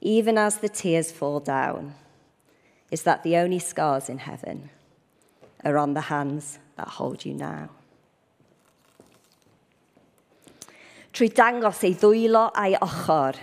even 0.00 0.38
as 0.38 0.58
the 0.58 0.68
tears 0.68 1.10
fall 1.10 1.40
down, 1.40 1.96
is 2.92 3.02
that 3.02 3.24
the 3.24 3.36
only 3.36 3.58
scars 3.58 4.08
in 4.08 4.18
heaven 4.18 4.70
are 5.64 5.76
on 5.76 5.94
the 5.94 6.02
hands 6.02 6.60
that 6.76 6.86
hold 6.86 7.24
you 7.24 7.34
now. 7.34 7.70
Trwy 11.12 11.32
dangos 11.34 11.82
ei 11.82 11.98
ddwylo 11.98 12.44
a'i 12.54 12.78
ochr, 12.78 13.42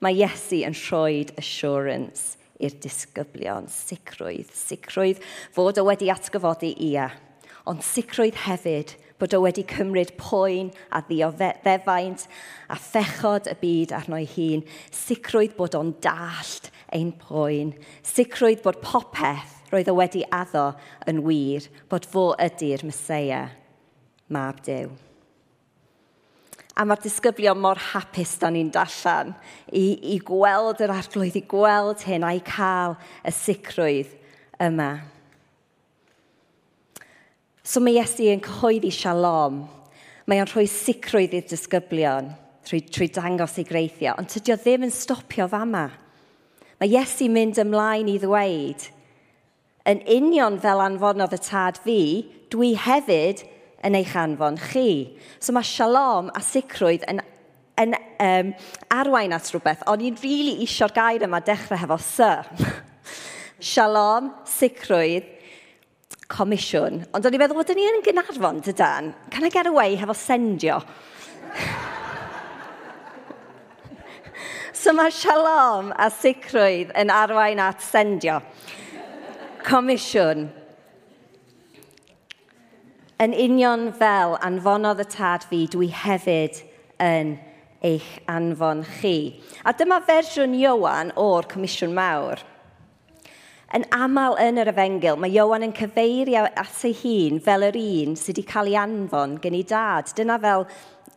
mae 0.00 0.16
Iesu 0.22 0.62
yn 0.64 0.80
rhoi 0.86 1.28
assurance 1.36 2.38
i'r 2.56 2.80
disgyblion, 2.80 3.68
sicrwydd, 3.68 4.56
sicrwydd 4.56 5.20
fod 5.52 5.84
o 5.84 5.88
wedi 5.92 6.08
atgyfodi 6.08 6.72
ia 6.88 7.10
ond 7.70 7.82
sicrwydd 7.84 8.38
hefyd 8.46 8.94
bod 9.20 9.34
o 9.34 9.40
wedi 9.44 9.64
cymryd 9.68 10.12
poen 10.20 10.70
a 10.92 11.00
ddioddefaint 11.06 12.26
a 12.72 12.76
phechod 12.80 13.48
y 13.50 13.56
byd 13.62 13.94
arno 13.96 14.18
ei 14.20 14.28
hun, 14.34 14.64
sicrwydd 14.92 15.56
bod 15.56 15.76
o'n 15.78 15.94
dallt 16.04 16.70
ein 16.94 17.12
poen, 17.20 17.72
sicrwydd 18.04 18.62
bod 18.64 18.82
popeth 18.84 19.56
roedd 19.72 19.90
o 19.90 19.96
wedi 19.98 20.22
addo 20.34 20.68
yn 21.10 21.24
wir, 21.26 21.66
bod 21.90 22.06
fo 22.06 22.28
ydy'r 22.42 22.84
Mesoea, 22.86 23.42
mab 24.30 24.62
Dyw. 24.66 24.92
A 26.76 26.84
mae'r 26.84 27.00
disgyblion 27.00 27.56
mor 27.56 27.80
hapus 27.80 28.34
da 28.42 28.50
ni'n 28.52 28.68
dallan 28.68 29.32
i, 29.72 30.12
i 30.12 30.18
gweld 30.20 30.82
yr 30.84 30.92
arglwydd, 30.92 31.38
i 31.40 31.44
gweld 31.48 32.04
hyn 32.04 32.26
a'i 32.28 32.42
cael 32.44 32.98
y 33.24 33.32
sicrwydd 33.32 34.12
yma. 34.60 34.90
So 37.66 37.80
mae 37.82 37.96
Iesu 37.98 38.28
yn 38.30 38.42
cyhoeddi 38.44 38.92
shalom. 38.94 39.64
Mae 40.30 40.38
o'n 40.38 40.50
rhoi 40.52 40.68
sicrwydd 40.70 41.32
i'r 41.34 41.48
disgyblion 41.50 42.28
trwy, 42.66 42.78
trwy 42.86 43.08
dangos 43.14 43.56
ei 43.58 43.66
greithio, 43.66 44.14
ond 44.18 44.30
tydio 44.30 44.54
ddim 44.58 44.86
yn 44.86 44.94
stopio 44.94 45.48
fama. 45.50 45.88
Mae 46.78 46.92
Iesu 46.92 47.26
mynd 47.32 47.58
ymlaen 47.62 48.10
i 48.10 48.16
ddweud, 48.22 48.86
yn 49.90 50.02
union 50.14 50.60
fel 50.62 50.82
anfonodd 50.84 51.34
y 51.34 51.42
tad 51.42 51.78
fi, 51.82 52.00
dwi 52.54 52.72
hefyd 52.78 53.42
yn 53.86 53.98
eich 53.98 54.14
anfon 54.18 54.58
chi. 54.68 54.88
So 55.42 55.54
mae 55.54 55.66
shalom 55.66 56.30
a 56.34 56.42
sicrwydd 56.46 57.06
yn, 57.10 57.22
yn 57.82 57.98
um, 58.22 58.52
arwain 58.94 59.34
at 59.34 59.50
rhywbeth, 59.50 59.86
ond 59.90 60.06
i'n 60.06 60.18
rili 60.22 60.52
really 60.52 60.66
isio'r 60.66 60.94
gair 60.94 61.26
yma 61.26 61.42
dechrau 61.42 61.82
hefo 61.82 61.98
sy. 62.02 62.30
shalom, 63.74 64.30
sicrwydd 64.54 65.34
comisiwn. 66.32 67.04
Ond 67.14 67.26
o'n 67.26 67.36
i'n 67.36 67.42
meddwl, 67.42 67.60
oedden 67.62 67.78
ni 67.78 67.86
yn 67.88 68.02
Gynarfon, 68.04 68.60
dydan. 68.64 69.12
Can 69.30 69.46
I 69.46 69.52
get 69.52 69.70
away 69.70 69.96
hefo 69.98 70.14
sendio? 70.16 70.80
so 74.80 74.92
mae 74.96 75.12
shalom 75.14 75.92
a 75.94 76.10
sicrwydd 76.10 76.94
yn 76.98 77.12
arwain 77.14 77.62
at 77.62 77.84
sendio. 77.84 78.40
Comisiwn. 79.66 80.48
Yn 83.22 83.32
union 83.32 83.88
fel 83.96 84.34
anfonodd 84.44 85.00
y 85.00 85.06
tad 85.08 85.46
fi, 85.48 85.62
dwi 85.72 85.86
hefyd 85.88 86.58
yn 87.00 87.38
eich 87.86 88.10
anfon 88.28 88.82
chi. 88.98 89.40
A 89.64 89.72
dyma 89.72 90.02
fersiwn 90.04 90.52
Iowan 90.58 91.14
o'r 91.16 91.48
Comisiwn 91.48 91.96
Mawr. 91.96 92.42
Yn 93.74 93.82
aml 93.90 94.36
yn 94.38 94.60
yr 94.62 94.68
efengil, 94.70 95.16
mae 95.18 95.32
Iowan 95.34 95.64
yn 95.66 95.72
cyfeirio 95.74 96.44
at 96.46 96.84
ei 96.86 96.94
hun 97.00 97.40
fel 97.42 97.66
yr 97.66 97.78
un 97.80 98.12
sydd 98.14 98.36
wedi 98.36 98.44
cael 98.46 98.68
ei 98.70 98.76
anfon 98.78 99.32
gen 99.42 99.56
ei 99.58 99.64
dad. 99.66 100.12
Dyna 100.14 100.36
fel 100.38 100.62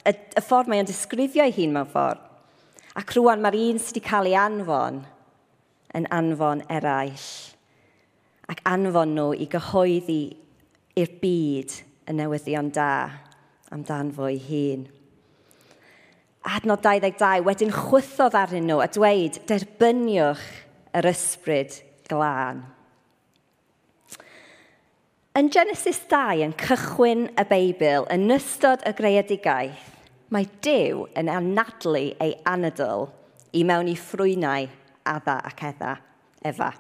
y, 0.02 0.14
y 0.16 0.42
ffordd 0.42 0.72
mae 0.72 0.82
o'n 0.82 0.88
disgrifio 0.90 1.46
ei 1.46 1.54
hun 1.54 1.76
mewn 1.76 1.92
ffordd. 1.92 2.24
Ac 2.98 3.14
rwan 3.20 3.44
mae'r 3.44 3.58
un 3.60 3.78
sydd 3.78 4.00
wedi 4.00 4.02
cael 4.08 4.30
ei 4.32 4.38
anfon 4.42 5.04
yn 6.00 6.08
anfon 6.16 6.64
eraill. 6.74 7.28
Ac 8.50 8.64
anfon 8.66 9.14
nhw 9.14 9.28
i 9.38 9.46
gyhoeddi 9.54 10.24
i'r 10.98 11.12
byd 11.22 11.76
y 12.10 12.16
newyddion 12.18 12.72
da 12.74 12.88
amdan 13.70 14.10
fo'i 14.16 14.40
hun. 14.48 14.88
Adnod 16.50 16.82
22, 16.82 17.46
wedyn 17.46 17.76
chwythodd 17.76 18.40
arnyn 18.42 18.66
nhw 18.72 18.80
a 18.82 18.90
dweud, 18.90 19.38
derbyniwch 19.46 20.48
yr 20.98 21.10
ysbryd 21.12 21.78
glân. 22.10 22.66
Yn 25.40 25.48
Genesis 25.54 26.02
2 26.10 26.42
yn 26.44 26.54
cychwyn 26.60 27.28
y 27.40 27.44
Beibl 27.48 28.08
yn 28.12 28.28
ystod 28.34 28.82
y 28.90 28.92
greadigaeth, 28.98 29.86
mae 30.34 30.48
Dyw 30.66 31.06
yn 31.18 31.30
anadlu 31.32 32.10
ei 32.22 32.34
anadl 32.50 33.08
i 33.56 33.62
mewn 33.66 33.88
i 33.90 33.96
ffrwynau 33.98 34.68
adda 35.10 35.38
ac 35.48 35.64
edda, 35.70 35.94
efa. 36.46 36.72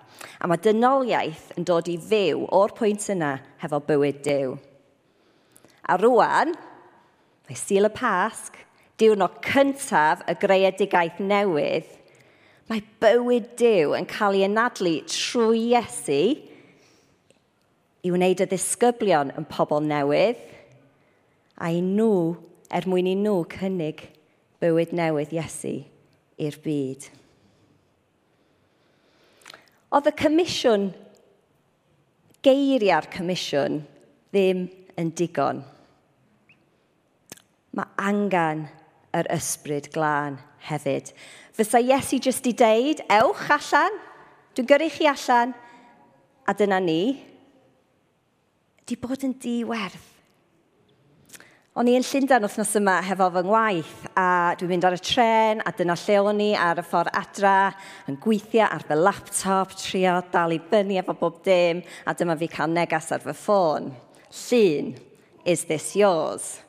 A 0.42 0.50
mae 0.50 0.62
dynoliaeth 0.66 1.54
yn 1.58 1.68
dod 1.70 1.88
i 1.90 1.96
fyw 2.02 2.44
o'r 2.56 2.74
pwynt 2.78 3.06
yna 3.14 3.36
hefo 3.62 3.80
bywyd 3.86 4.20
Dyw. 4.26 4.58
A 5.90 5.98
rwan, 6.02 6.52
mae 7.48 7.58
Sil 7.58 7.88
y 7.88 7.94
Pasg, 7.94 8.58
diwrnod 9.00 9.40
cyntaf 9.46 10.26
y 10.28 10.36
greadigaeth 10.42 11.22
newydd, 11.24 11.96
Mae 12.70 12.84
bywyd 13.02 13.56
Dyw 13.58 13.96
yn 13.98 14.06
cael 14.06 14.36
ei 14.38 14.46
anadlu 14.46 15.00
trwy 15.10 15.64
Iesu 15.72 16.20
i 18.06 18.12
wneud 18.14 18.44
y 18.44 18.46
ddisgyblion 18.46 19.32
yn 19.40 19.48
pobl 19.50 19.82
newydd 19.82 20.44
a 21.58 21.72
i 21.74 21.80
nhw, 21.82 22.36
er 22.70 22.86
mwyn 22.86 23.10
i 23.10 23.16
nhw 23.18 23.40
cynnig 23.56 24.04
bywyd 24.62 24.94
newydd 24.94 25.34
Iesu 25.34 25.80
i'r 26.40 26.58
byd. 26.62 27.08
Oedd 29.90 30.12
y 30.12 30.14
comisiwn, 30.22 30.86
geiriau'r 32.46 33.10
comisiwn, 33.16 33.82
ddim 34.30 34.68
yn 35.02 35.10
digon. 35.18 35.64
Mae 37.74 37.90
angen 37.98 38.68
yr 39.18 39.30
ysbryd 39.34 39.90
glân 39.96 40.38
hefyd. 40.70 41.12
Fysa 41.60 41.82
Iesu 41.84 42.22
jyst 42.24 42.46
i 42.48 42.54
deud, 42.56 43.01
ewch 43.12 43.50
allan, 43.51 43.98
dwi'n 44.56 44.68
gyrru 44.70 44.86
chi 44.96 45.10
allan, 45.12 45.50
a 46.48 46.54
dyna 46.56 46.78
ni. 46.80 47.01
Di 48.88 48.96
bod 48.96 49.25
yn 49.28 49.34
diwerth. 49.44 50.06
O'n 51.75 51.89
i 51.92 51.98
yn 52.00 52.06
Llundain 52.08 52.48
wythnos 52.48 52.72
yma 52.80 52.96
hefo 53.04 53.28
fy 53.36 53.44
ngwaith 53.44 53.92
a 54.16 54.30
dwi'n 54.56 54.72
mynd 54.72 54.88
ar 54.88 54.96
y 54.96 55.01
tren 55.04 55.60
a 55.68 55.75
dyna 55.75 56.00
lle 56.00 56.18
o'n 56.32 56.39
i 56.48 56.48
ar 56.56 56.80
y 56.80 56.88
ffordd 56.88 57.12
adra 57.20 57.58
yn 58.08 58.22
gweithio 58.24 58.63
ar 58.63 58.88
fy 58.88 58.96
laptop, 58.96 59.75
trio 59.84 60.16
dal 60.32 60.56
i 60.56 60.62
fyny 60.72 60.96
efo 61.04 61.18
bob 61.20 61.44
dim 61.44 61.84
a 62.08 62.16
dyma 62.16 62.39
fi 62.39 62.48
cael 62.56 62.72
negas 62.72 63.12
ar 63.12 63.28
fy 63.28 63.36
ffôn. 63.36 63.92
Llun, 64.46 64.96
is 65.44 65.68
this 65.68 65.92
yours? 66.00 66.62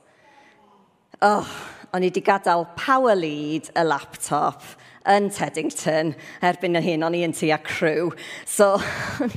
Oh, 1.22 1.46
o'n 1.94 2.02
i 2.02 2.10
wedi 2.10 2.26
gadael 2.26 2.66
power 2.74 3.14
lead 3.14 3.70
y 3.78 3.86
laptop 3.86 4.66
yn 5.08 5.30
Teddington 5.32 6.12
erbyn 6.44 6.76
y 6.76 6.82
hyn 6.84 7.04
o'n 7.06 7.16
i 7.16 7.22
yn 7.24 7.32
tu 7.36 7.48
a 7.52 7.58
crew. 7.58 8.12
So, 8.44 8.74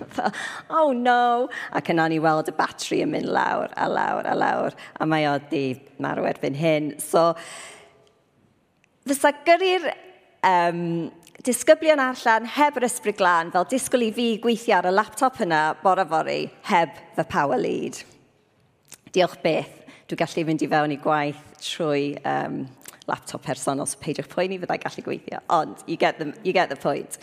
oh 0.69 0.91
no! 0.91 1.49
Ac 1.71 1.91
yna 1.93 2.09
ni 2.11 2.19
weld 2.23 2.51
y 2.51 2.55
batri 2.57 3.01
yn 3.05 3.13
mynd 3.13 3.31
lawr 3.31 3.71
a 3.79 3.87
lawr 3.89 4.27
a 4.27 4.35
lawr 4.35 4.75
a 4.99 5.07
mae 5.07 5.27
o 5.31 5.37
di 5.51 5.65
marw 6.03 6.27
erbyn 6.27 6.57
hyn. 6.59 6.93
So, 6.99 7.31
fysa 9.07 9.31
gyrru'r 9.47 9.87
um, 10.43 11.11
disgyblion 11.43 12.01
allan 12.03 12.49
heb 12.57 12.77
yr 12.79 12.87
ysbryd 12.89 13.19
glân 13.19 13.53
fel 13.55 13.67
disgwyl 13.71 14.07
i 14.09 14.11
fi 14.15 14.27
gweithio 14.43 14.77
ar 14.81 14.91
y 14.91 14.93
laptop 14.93 15.39
yna 15.43 15.63
bore 15.83 16.05
fori 16.11 16.41
heb 16.69 16.99
fy 17.15 17.27
power 17.31 17.59
lead. 17.59 18.03
Diolch 19.15 19.39
beth. 19.43 19.79
Dwi'n 20.09 20.19
gallu 20.19 20.43
fynd 20.47 20.63
i 20.65 20.67
fewn 20.67 20.93
i 20.93 20.99
gwaith 20.99 21.43
trwy 21.63 22.07
um, 22.27 22.65
laptop 23.07 23.43
personol, 23.45 23.87
so 23.87 23.99
peidiwch 24.01 24.29
poeni 24.31 24.59
fyddai 24.61 24.79
gallu 24.83 25.03
gweithio. 25.05 25.41
Ond, 25.49 25.83
you 25.87 25.97
get 25.97 26.19
the, 26.19 26.33
you 26.43 26.53
get 26.53 26.69
the 26.69 26.79
point. 26.79 27.17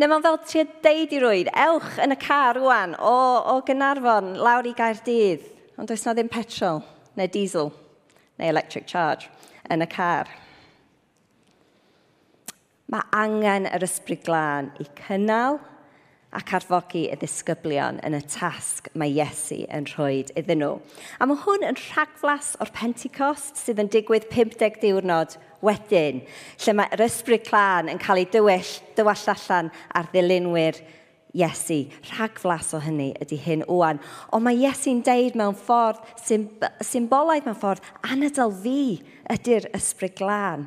Neu 0.00 0.08
mae'n 0.08 0.24
fel 0.24 0.38
ti'n 0.48 0.70
deud 0.84 1.12
i 1.12 1.18
rwy'n, 1.22 1.50
ewch 1.66 1.98
yn 2.02 2.14
y 2.14 2.18
car 2.20 2.56
rwan 2.58 2.96
o, 2.98 3.16
o 3.52 3.58
Gynarfon 3.66 4.32
lawr 4.40 4.66
i 4.66 4.72
Gaerdydd, 4.76 5.44
ond 5.78 5.90
does 5.90 6.04
na 6.06 6.14
ddim 6.16 6.30
petrol, 6.32 6.80
neu 7.18 7.28
diesel, 7.30 7.72
neu 8.40 8.52
electric 8.54 8.88
charge 8.90 9.28
yn 9.70 9.84
y 9.84 9.88
car. 9.92 10.30
Mae 12.92 13.04
angen 13.16 13.68
yr 13.70 13.84
ysbryd 13.86 14.24
glân 14.26 14.72
i 14.82 14.88
cynnal 15.04 15.60
ac 16.32 16.54
arfogi 16.56 17.02
y 17.12 17.16
ddisgyblion 17.20 17.98
yn 18.06 18.16
y 18.16 18.20
tasg 18.32 18.88
mae 18.96 19.12
Iesu 19.12 19.62
yn 19.68 19.84
rhoi 19.90 20.22
iddyn 20.38 20.62
nhw. 20.62 20.78
A 21.20 21.28
mae 21.28 21.40
hwn 21.44 21.66
yn 21.68 21.76
rhagflas 21.76 22.54
o'r 22.62 22.72
Pentecost 22.72 23.60
sydd 23.60 23.82
yn 23.82 23.90
digwydd 23.92 24.30
50 24.32 24.80
diwrnod 24.80 25.36
wedyn, 25.64 26.22
lle 26.64 26.74
mae'r 26.78 27.04
ysbryd 27.04 27.44
clan 27.48 27.90
yn 27.92 28.00
cael 28.02 28.22
ei 28.22 28.28
dywyll, 28.32 28.72
dywall 28.96 29.28
allan 29.34 29.70
ar 29.92 30.08
ddilynwyr 30.14 30.80
Iesu. 31.32 31.86
Rhagflas 32.10 32.74
o 32.76 32.80
hynny 32.84 33.10
ydy 33.24 33.38
hyn 33.40 33.64
wwan. 33.68 34.00
Ond 34.32 34.44
mae 34.44 34.58
Iesu'n 34.60 35.00
deud 35.04 35.36
mewn 35.38 35.56
ffordd, 35.56 36.00
symbolaidd 36.24 37.48
mewn 37.48 37.58
ffordd, 37.60 37.84
anadol 38.08 38.52
fi 38.64 38.78
ydy'r 39.32 39.70
ysbryd 39.76 40.16
glân. 40.20 40.66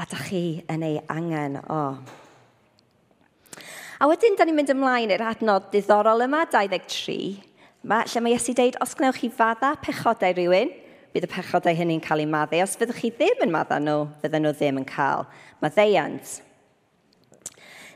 A 0.00 0.08
da 0.10 0.20
chi 0.26 0.44
yn 0.72 0.84
ei 0.84 1.00
angen 1.12 1.60
o. 1.64 1.80
Oh. 1.80 2.20
A 4.02 4.08
wedyn, 4.10 4.34
da 4.34 4.46
ni'n 4.46 4.56
mynd 4.58 4.72
ymlaen 4.74 5.12
i'r 5.14 5.22
adnod 5.22 5.68
diddorol 5.70 6.24
yma, 6.24 6.40
23, 6.50 7.18
ma, 7.86 8.00
lle 8.08 8.22
mae 8.24 8.34
Iesu 8.34 8.54
dweud, 8.56 8.78
os 8.82 8.96
gnewch 8.98 9.20
chi 9.22 9.30
fadda 9.30 9.74
pechodau 9.84 10.34
rhywun, 10.34 10.72
bydd 11.14 11.28
y 11.28 11.30
pechodau 11.30 11.76
hynny'n 11.78 12.02
cael 12.02 12.24
eu 12.24 12.30
maddu. 12.30 12.58
Os 12.64 12.74
fyddwch 12.80 12.98
chi 13.04 13.12
ddim 13.14 13.44
yn 13.46 13.52
madda 13.54 13.78
nhw, 13.78 14.08
fydden 14.22 14.42
nhw 14.42 14.54
ddim 14.56 14.80
yn 14.82 14.88
cael 14.88 15.28
maddeiant. 15.62 16.40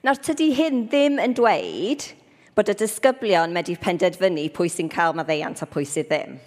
Nawr, 0.07 0.21
tydi 0.23 0.53
hyn 0.55 0.85
ddim 0.87 1.19
yn 1.19 1.35
dweud 1.35 2.07
bod 2.55 2.71
y 2.71 2.77
disgyblion 2.79 3.57
wedi 3.59 3.75
penderfynu 3.83 4.45
pwy 4.55 4.71
sy'n 4.71 4.93
cael 4.93 5.17
maddeiant 5.19 5.65
a 5.65 5.67
pwy 5.67 5.83
sydd 5.89 6.13
ddim. 6.13 6.39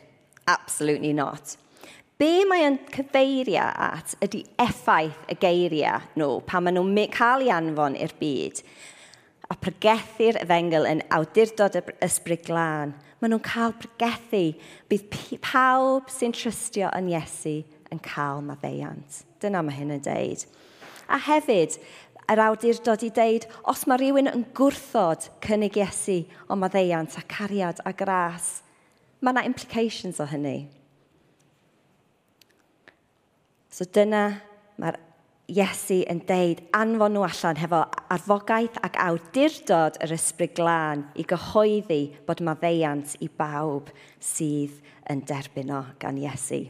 Absolutely 0.47 1.11
not. 1.17 1.57
Be 2.21 2.45
mae 2.47 2.63
o'n 2.69 2.79
cyfeirio 2.93 3.67
at 3.67 4.15
ydy 4.23 4.45
effaith 4.61 5.27
y 5.27 5.35
geiriau 5.41 6.07
nhw 6.15 6.39
pan 6.47 6.63
maen 6.63 6.79
nhw'n 6.79 7.11
cael 7.11 7.43
ei 7.43 7.51
anfon 7.51 7.99
i'r 7.99 8.15
byd 8.19 8.63
a 9.51 9.57
pregethu'r 9.59 10.39
ddengel 10.45 10.87
yn 10.87 11.01
awdurdod 11.11 11.75
ysbryd 12.05 12.45
glân. 12.47 12.93
Maen 13.19 13.33
nhw'n 13.33 13.43
cael 13.45 13.75
pregethu. 13.77 14.45
Bydd 14.89 15.09
pawb 15.43 16.07
sy'n 16.11 16.33
trystio 16.35 16.91
yn 16.95 17.11
Iesu 17.11 17.59
yn 17.91 17.99
cael 18.05 18.39
maddeiant. 18.47 19.21
Dyna 19.43 19.63
mae 19.65 19.75
hyn 19.75 19.97
yn 19.97 20.05
deud. 20.05 20.45
A 21.11 21.19
hefyd, 21.19 21.75
yr 22.31 22.43
awdurdod 22.45 23.03
i 23.03 23.11
deud, 23.11 23.47
os 23.67 23.83
mae 23.89 23.99
rhywun 23.99 24.31
yn 24.31 24.45
gwrthod 24.55 25.27
cynnig 25.43 25.79
Iesu 25.81 26.21
o 26.47 26.55
maddeiant 26.55 27.17
a 27.19 27.25
cariad 27.27 27.83
a 27.83 27.91
gras, 27.91 28.61
mae 29.19 29.35
yna 29.35 29.43
implications 29.49 30.21
o 30.23 30.29
hynny. 30.31 30.69
So 33.71 33.83
dyna 33.87 34.25
mae'r 34.79 34.97
Iesu 35.51 35.97
yn 36.07 36.21
deud 36.23 36.61
anfon 36.77 37.11
nhw 37.11 37.25
allan 37.27 37.57
hefo 37.59 37.81
arfogaeth 38.15 38.77
ac 38.87 38.95
awdurdod 39.03 39.97
yr 40.05 40.13
ysbryd 40.15 40.53
glân 40.55 41.01
i 41.19 41.25
gyhoeddi 41.27 41.97
bod 42.27 42.39
maddeiant 42.47 43.17
i 43.19 43.27
bawb 43.27 43.89
sydd 44.23 44.77
yn 45.11 45.23
derbyn 45.27 45.73
o 45.75 45.81
gan 45.99 46.19
Iesu. 46.21 46.61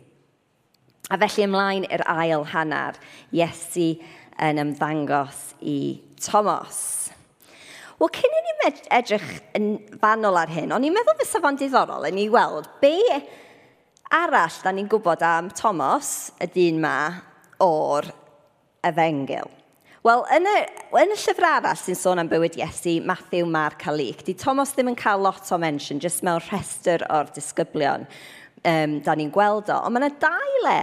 A 1.13 1.19
felly 1.21 1.45
ymlaen 1.45 1.85
i'r 1.93 2.01
ail 2.09 2.47
hanner, 2.55 2.97
Iesu 3.29 3.91
yn 4.41 4.61
ymddangos 4.63 5.51
i 5.61 6.01
Thomas. 6.17 7.11
Wel, 7.99 8.09
cyn 8.17 8.33
i 8.33 8.41
ni 8.47 8.55
edrych 8.97 9.27
yn 9.59 9.67
fanol 10.01 10.39
ar 10.41 10.49
hyn, 10.49 10.73
o'n 10.73 10.87
i'n 10.87 10.95
meddwl 10.95 11.19
fysa 11.19 11.43
fo'n 11.43 11.59
diddorol 11.59 12.07
yn 12.09 12.17
ei 12.23 12.31
weld 12.33 12.71
be 12.81 12.95
arall 14.17 14.57
da 14.63 14.73
ni'n 14.73 14.89
gwybod 14.89 15.21
am 15.21 15.53
Thomas, 15.53 16.31
y 16.41 16.49
dyn 16.49 16.81
ma, 16.81 16.95
o'r 17.61 18.09
efengil. 18.87 19.49
Wel, 20.01 20.23
yn 20.33 20.47
y, 20.49 20.57
yn 20.97 21.11
y 21.13 21.17
llyfr 21.21 21.45
arall 21.45 21.77
sy'n 21.77 21.97
sôn 21.99 22.21
am 22.23 22.29
bywyd 22.29 22.55
Iesu, 22.57 22.95
Matthew, 23.05 23.45
Mark 23.45 23.85
a 23.85 23.93
Luke, 23.93 24.25
di 24.25 24.33
Thomas 24.33 24.71
ddim 24.73 24.89
yn 24.89 24.97
cael 24.97 25.21
lot 25.21 25.45
o 25.53 25.59
mention, 25.61 26.01
jyst 26.01 26.23
mewn 26.25 26.41
rhestr 26.47 27.05
o'r 27.05 27.29
disgyblion 27.35 28.07
um, 28.65 28.97
da 29.05 29.15
ni'n 29.17 29.29
gweld 29.33 29.69
o. 29.69 29.77
Ond 29.85 29.93
mae 29.93 30.01
yna 30.01 30.09
dau 30.21 30.57
le 30.65 30.79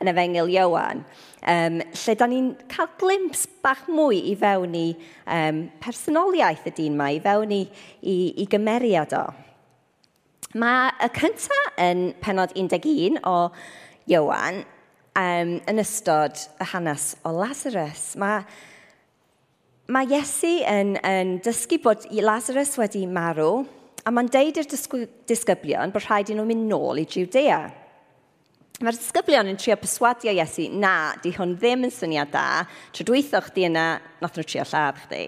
yn 0.00 0.10
efengil 0.12 0.50
Iowan 0.54 1.04
um, 1.04 1.78
lle 1.84 2.16
da 2.18 2.28
ni'n 2.32 2.50
cael 2.72 2.90
glimps 3.00 3.44
bach 3.64 3.84
mwy 3.92 4.22
i 4.32 4.34
fewn 4.40 4.76
i 4.78 4.86
um, 5.26 5.64
personoliaeth 5.82 6.68
y 6.68 6.76
dyn 6.76 6.96
yma, 6.96 7.12
i 7.12 7.22
fewn 7.24 7.52
i, 7.52 7.62
i, 8.00 8.16
i 8.40 8.48
gymeriad 8.52 9.12
o. 9.20 9.26
Mae 10.60 10.92
y 11.00 11.08
cyntaf 11.16 11.80
yn 11.80 12.10
penod 12.24 12.56
11 12.56 13.20
o 13.28 13.36
Iowan 14.10 14.64
um, 15.18 15.56
yn 15.68 15.82
ystod 15.82 16.38
y 16.60 16.68
hanes 16.72 17.12
o 17.26 17.32
Lazarus. 17.36 18.12
Mae 18.20 18.44
mae 19.92 20.08
Iesu 20.08 20.62
yn, 20.68 20.94
yn 21.04 21.36
dysgu 21.44 21.78
bod 21.82 22.06
Lazarus 22.22 22.76
wedi 22.80 23.02
marw, 23.10 23.64
a 24.06 24.10
mae'n 24.14 24.30
deud 24.32 24.58
i'r 24.58 24.68
disgyblion 25.28 25.92
bod 25.92 26.06
rhaid 26.06 26.32
i 26.32 26.36
nhw 26.36 26.46
mynd 26.48 26.68
nôl 26.70 27.02
i 27.02 27.06
Judea. 27.08 27.60
Mae'r 28.82 28.96
disgyblion 28.96 29.50
yn 29.52 29.58
trio 29.60 29.76
perswadio 29.78 30.32
Iesu, 30.32 30.66
na, 30.72 31.12
di 31.22 31.34
hwn 31.36 31.52
ddim 31.58 31.84
yn 31.86 31.92
syniad 31.92 32.32
da, 32.32 32.64
trydwytho 32.96 33.42
chdi 33.50 33.68
yna, 33.68 33.86
nath 34.22 34.38
nhw 34.38 34.46
trio 34.48 34.64
lladd 34.70 35.04
chdi. 35.04 35.22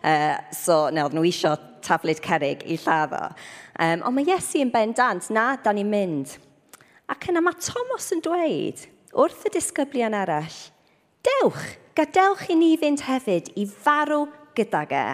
Uh, 0.00 0.34
so, 0.54 0.86
na, 0.94 1.04
oedd 1.04 1.14
nhw 1.14 1.26
isio 1.28 1.52
taflid 1.86 2.22
cerig 2.24 2.64
i 2.66 2.78
lladdo. 2.80 3.28
Um, 3.76 4.02
ond 4.06 4.16
mae 4.16 4.26
Iesu 4.32 4.62
yn 4.64 4.72
bendant, 4.74 5.28
na, 5.34 5.52
da 5.62 5.74
ni'n 5.76 5.92
mynd. 5.92 6.38
Ac 7.12 7.28
yna 7.30 7.44
mae 7.44 7.58
Thomas 7.62 8.08
yn 8.16 8.24
dweud, 8.24 8.86
wrth 9.16 9.46
y 9.48 9.52
disgyblion 9.54 10.14
arall, 10.16 10.56
dewch, 11.24 11.62
gadewch 11.96 12.44
i 12.52 12.56
ni 12.58 12.74
fynd 12.80 13.04
hefyd 13.06 13.48
i 13.56 13.64
farw 13.64 14.26
gydag 14.56 14.92
e. 14.92 15.06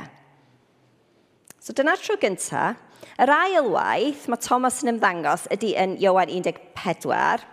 So 1.63 1.75
dyna'r 1.77 2.01
tro 2.03 2.19
gyntaf. 2.19 2.81
Yr 3.23 3.31
ail 3.35 3.69
waith 3.71 4.25
mae 4.31 4.41
Thomas 4.43 4.81
yn 4.83 4.93
ymddangos 4.95 5.49
ydy 5.55 5.73
yn 5.79 5.97
Iowan 6.03 6.31
14. 6.31 7.45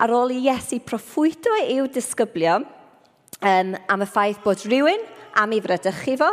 Ar 0.00 0.12
ôl 0.14 0.34
i 0.34 0.40
Iesu 0.44 0.78
proffwydo 0.86 1.52
i'w 1.64 1.86
disgyblion 1.90 2.66
um, 2.66 3.74
am 3.74 4.04
y 4.04 4.08
ffaith 4.10 4.40
bod 4.44 4.62
rhywun 4.66 5.02
am 5.38 5.54
ei 5.54 5.62
frydych 5.62 6.02
fo, 6.18 6.30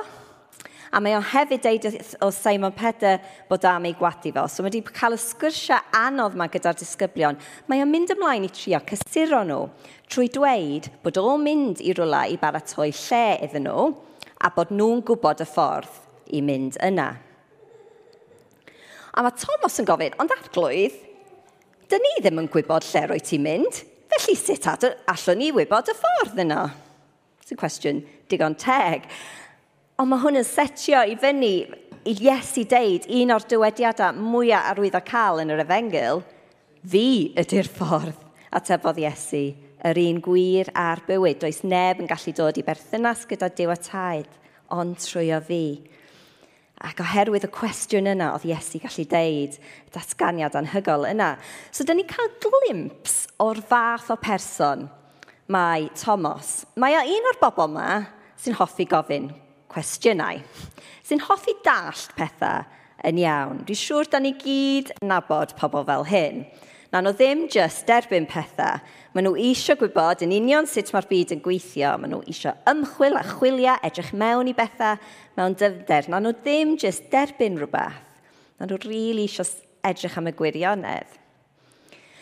a 0.91 1.01
mae 1.03 1.17
o 1.17 1.21
hefyd 1.21 1.65
deud 1.65 1.87
o 2.23 2.29
Simon 2.33 2.73
Peter 2.75 3.19
bod 3.49 3.65
am 3.65 3.85
ei 3.89 3.95
gwadu 3.97 4.33
fo. 4.35 4.47
So 4.49 4.63
mae 4.63 4.71
wedi 4.71 4.83
cael 4.87 5.17
y 5.17 5.21
sgwrsiau 5.21 5.76
anodd 5.97 6.35
mae 6.37 6.51
gyda'r 6.53 6.77
disgyblion, 6.77 7.37
mae 7.67 7.83
o'n 7.83 7.91
mynd 7.91 8.13
ymlaen 8.13 8.45
i 8.47 8.51
trio 8.53 8.79
cysuro 8.89 9.43
nhw 9.47 9.61
trwy 10.11 10.29
dweud 10.33 10.89
bod 11.03 11.19
o'n 11.21 11.43
mynd 11.43 11.81
i 11.83 11.93
rwla 11.97 12.25
i 12.31 12.37
baratoi 12.41 12.91
lle 12.93 13.23
iddyn 13.47 13.67
nhw 13.67 13.87
a 14.43 14.51
bod 14.53 14.73
nhw'n 14.73 15.03
gwybod 15.07 15.41
y 15.43 15.47
ffordd 15.49 16.03
i 16.37 16.43
mynd 16.45 16.77
yna. 16.85 17.09
A 19.17 19.23
mae 19.25 19.33
Thomas 19.41 19.79
yn 19.81 19.87
gofyn, 19.89 20.13
ond 20.21 20.33
arglwydd, 20.35 20.97
dyn 21.89 22.03
ni 22.03 22.13
ddim 22.19 22.43
yn 22.43 22.51
gwybod 22.53 22.85
lle 22.91 23.05
roi 23.09 23.21
ti'n 23.23 23.45
mynd, 23.47 23.81
felly 24.13 24.35
sut 24.37 24.67
allwn 24.69 25.41
ni 25.41 25.49
wybod 25.55 25.89
y 25.89 25.95
ffordd 25.97 26.43
yna? 26.45 26.61
It's 27.41 27.55
a 27.55 27.57
cwestiwn 27.57 28.03
digon 28.29 28.57
teg. 28.59 29.07
Ond 29.97 30.11
mae 30.11 30.21
hwn 30.21 30.37
yn 30.43 30.45
setio 30.45 31.01
i 31.07 31.15
fyny 31.17 31.53
Iesu 32.07 32.63
deud, 32.63 33.03
un 33.11 33.33
o'r 33.35 33.43
dywediadau 33.51 34.15
mwyaf 34.15 34.69
arwyddo 34.71 35.01
cael 35.03 35.41
yn 35.41 35.49
yr 35.51 35.59
efengil, 35.65 36.21
fi 36.87 37.33
ydy'r 37.35 37.67
ffordd 37.67 38.21
atebodd 38.55 39.01
Iesu, 39.01 39.41
yr 39.83 39.97
un 40.05 40.21
gwir 40.23 40.69
a'r 40.71 41.01
bywyd. 41.03 41.41
Does 41.41 41.65
neb 41.67 41.99
yn 41.99 42.07
gallu 42.07 42.31
dod 42.37 42.59
i 42.59 42.63
berthynas 42.63 43.25
gyda 43.27 43.49
Dyw 43.51 43.73
a 43.73 43.75
Taed, 43.83 44.29
ond 44.71 44.95
trwy 45.03 45.33
o 45.35 45.39
fi. 45.43 45.65
Ac 46.87 47.01
oherwydd 47.03 47.49
y 47.49 47.49
cwestiwn 47.57 48.07
yna, 48.13 48.29
oedd 48.37 48.45
Iesu 48.47 48.79
gallu 48.85 49.03
deud 49.11 49.57
datganiad 49.91 50.55
anhygol 50.55 51.09
yna. 51.09 51.33
So, 51.73 51.83
dyn 51.83 51.99
ni 51.99 52.05
cael 52.07 52.31
glimps 52.45 53.25
o'r 53.43 53.59
fath 53.59 54.13
o 54.15 54.17
person 54.21 54.85
mae 55.51 55.91
Thomas. 55.99 56.61
Mae 56.79 56.95
o 57.01 57.03
un 57.17 57.29
o'r 57.33 57.41
bobl 57.43 57.67
yma 57.67 57.89
sy'n 58.39 58.55
hoffi 58.61 58.87
gofyn 58.87 59.27
cwestiynau, 59.73 60.41
sy'n 61.07 61.23
hoffi 61.27 61.55
dallt 61.65 62.13
pethau 62.17 62.65
yn 63.07 63.19
iawn. 63.21 63.61
Dwi'n 63.67 63.79
siŵr 63.81 64.09
da 64.11 64.21
ni 64.21 64.33
gyd 64.39 64.93
yn 64.97 65.11
nabod 65.11 65.53
pobl 65.59 65.85
fel 65.87 66.07
hyn. 66.07 66.45
Na 66.93 67.01
nhw 67.03 67.11
ddim 67.17 67.43
jyst 67.51 67.83
derbyn 67.87 68.25
pethau, 68.31 68.79
maen 69.11 69.27
nhw 69.27 69.35
eisiau 69.43 69.75
gwybod 69.79 70.23
yn 70.23 70.31
union 70.37 70.67
sut 70.69 70.93
mae'r 70.95 71.09
byd 71.09 71.33
yn 71.35 71.43
gweithio, 71.43 71.93
maen 71.99 72.13
nhw 72.15 72.21
eisiau 72.31 72.55
ymchwil 72.71 73.19
a 73.19 73.23
chwilio, 73.27 73.75
edrych 73.83 74.13
mewn 74.15 74.47
i 74.47 74.55
bethau 74.55 74.95
mewn 75.35 75.57
dyfnder. 75.59 76.07
Na 76.07 76.21
nhw 76.23 76.31
ddim 76.39 76.77
jyst 76.79 77.09
derbyn 77.11 77.59
rhywbeth, 77.59 77.99
na 78.57 78.69
nhw 78.69 78.79
rili 78.85 78.93
really 78.93 79.27
eisiau 79.27 79.51
edrych 79.87 80.17
am 80.19 80.31
y 80.31 80.35
gwirionedd. 80.39 81.19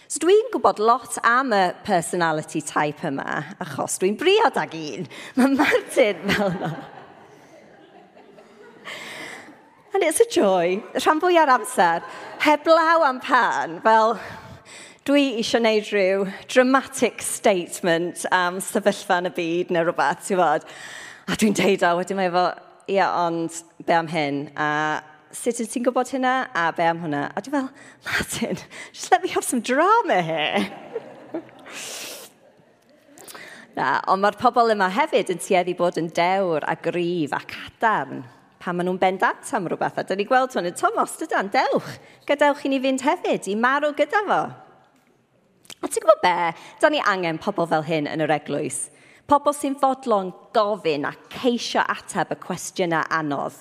So 0.09 0.21
dwi'n 0.21 0.51
gwybod 0.53 0.81
lot 0.81 1.15
am 1.25 1.53
y 1.53 1.63
personality 1.85 2.61
type 2.65 3.07
yma, 3.09 3.41
achos 3.61 3.97
dwi'n 4.01 4.17
briod 4.17 4.57
ag 4.61 4.75
un. 4.77 5.07
Mae 5.37 5.55
Martin 5.61 6.25
fel 6.29 6.53
yna. 6.57 6.73
And 9.95 10.03
it's 10.03 10.19
a 10.19 10.25
joy. 10.27 10.83
Rhan 11.05 11.21
fwy 11.23 11.37
ar 11.39 11.47
amser. 11.53 12.03
Heblaw 12.43 13.05
am 13.07 13.21
pan, 13.23 13.77
fel 13.79 14.17
dwi 15.07 15.21
eisiau 15.39 15.61
gwneud 15.61 15.87
rhyw 15.93 16.25
dramatic 16.51 17.23
statement 17.23 18.25
am 18.35 18.57
sefyllfa 18.59 19.21
yn 19.21 19.29
y 19.29 19.31
byd 19.37 19.71
neu 19.71 19.85
rhywbeth, 19.87 20.25
ti'n 20.27 20.41
fod. 20.41 20.67
A 21.31 21.39
dwi'n 21.39 21.55
deud 21.55 21.87
o, 21.87 21.93
wedyn 22.01 22.19
mae 22.19 22.27
efo, 22.27 22.43
ia, 22.91 23.07
ond 23.21 23.61
be 23.87 23.95
am 23.95 24.11
hyn? 24.11 24.43
A 24.59 24.67
sut 25.31 25.63
ydych 25.63 25.71
ti'n 25.77 25.87
gwybod 25.87 26.11
hynna? 26.17 26.35
A 26.51 26.67
be 26.75 26.91
am 26.91 26.99
hwnna? 27.07 27.29
A 27.31 27.47
dwi'n 27.47 27.55
fel, 27.55 27.73
Martin, 28.11 28.63
just 28.91 29.15
let 29.15 29.23
me 29.23 29.31
have 29.31 29.47
some 29.47 29.63
drama 29.63 30.19
here. 30.19 30.65
Na, 33.79 34.01
ond 34.11 34.27
mae'r 34.27 34.43
pobl 34.43 34.75
yma 34.75 34.91
hefyd 34.99 35.31
yn 35.31 35.45
tueddu 35.47 35.79
bod 35.79 36.03
yn 36.03 36.11
dewr 36.19 36.67
a 36.67 36.75
gryf 36.75 37.39
ac 37.39 37.61
adarn 37.69 38.25
pan 38.65 38.73
maen 38.73 38.87
nhw'n 38.89 39.01
bendant 39.01 39.53
am 39.53 39.67
rhywbeth. 39.69 39.99
A 40.01 40.03
dyn 40.07 40.17
ni 40.23 40.25
gweld 40.25 40.55
hwn 40.57 40.71
yn 40.71 40.77
Thomas, 40.77 41.13
dydan, 41.19 41.51
dewch, 41.53 41.91
gadewch 42.25 42.63
i 42.65 42.71
ni 42.73 42.81
fynd 42.81 43.03
hefyd, 43.05 43.49
i 43.51 43.53
marw 43.59 43.91
gyda 43.97 44.23
fo. 44.25 44.41
A 45.85 45.89
ti'n 45.89 46.01
gwybod 46.01 46.23
be? 46.23 46.37
Da 46.81 46.89
ni 46.89 47.01
angen 47.05 47.37
pobl 47.41 47.69
fel 47.69 47.85
hyn 47.85 48.09
yn 48.09 48.23
yr 48.25 48.33
eglwys. 48.39 48.87
Pobl 49.29 49.53
sy'n 49.57 49.77
fodlon 49.81 50.31
gofyn 50.53 51.05
a 51.05 51.13
ceisio 51.33 51.83
ateb 51.93 52.33
y 52.33 52.39
cwestiynau 52.41 53.05
anodd. 53.13 53.59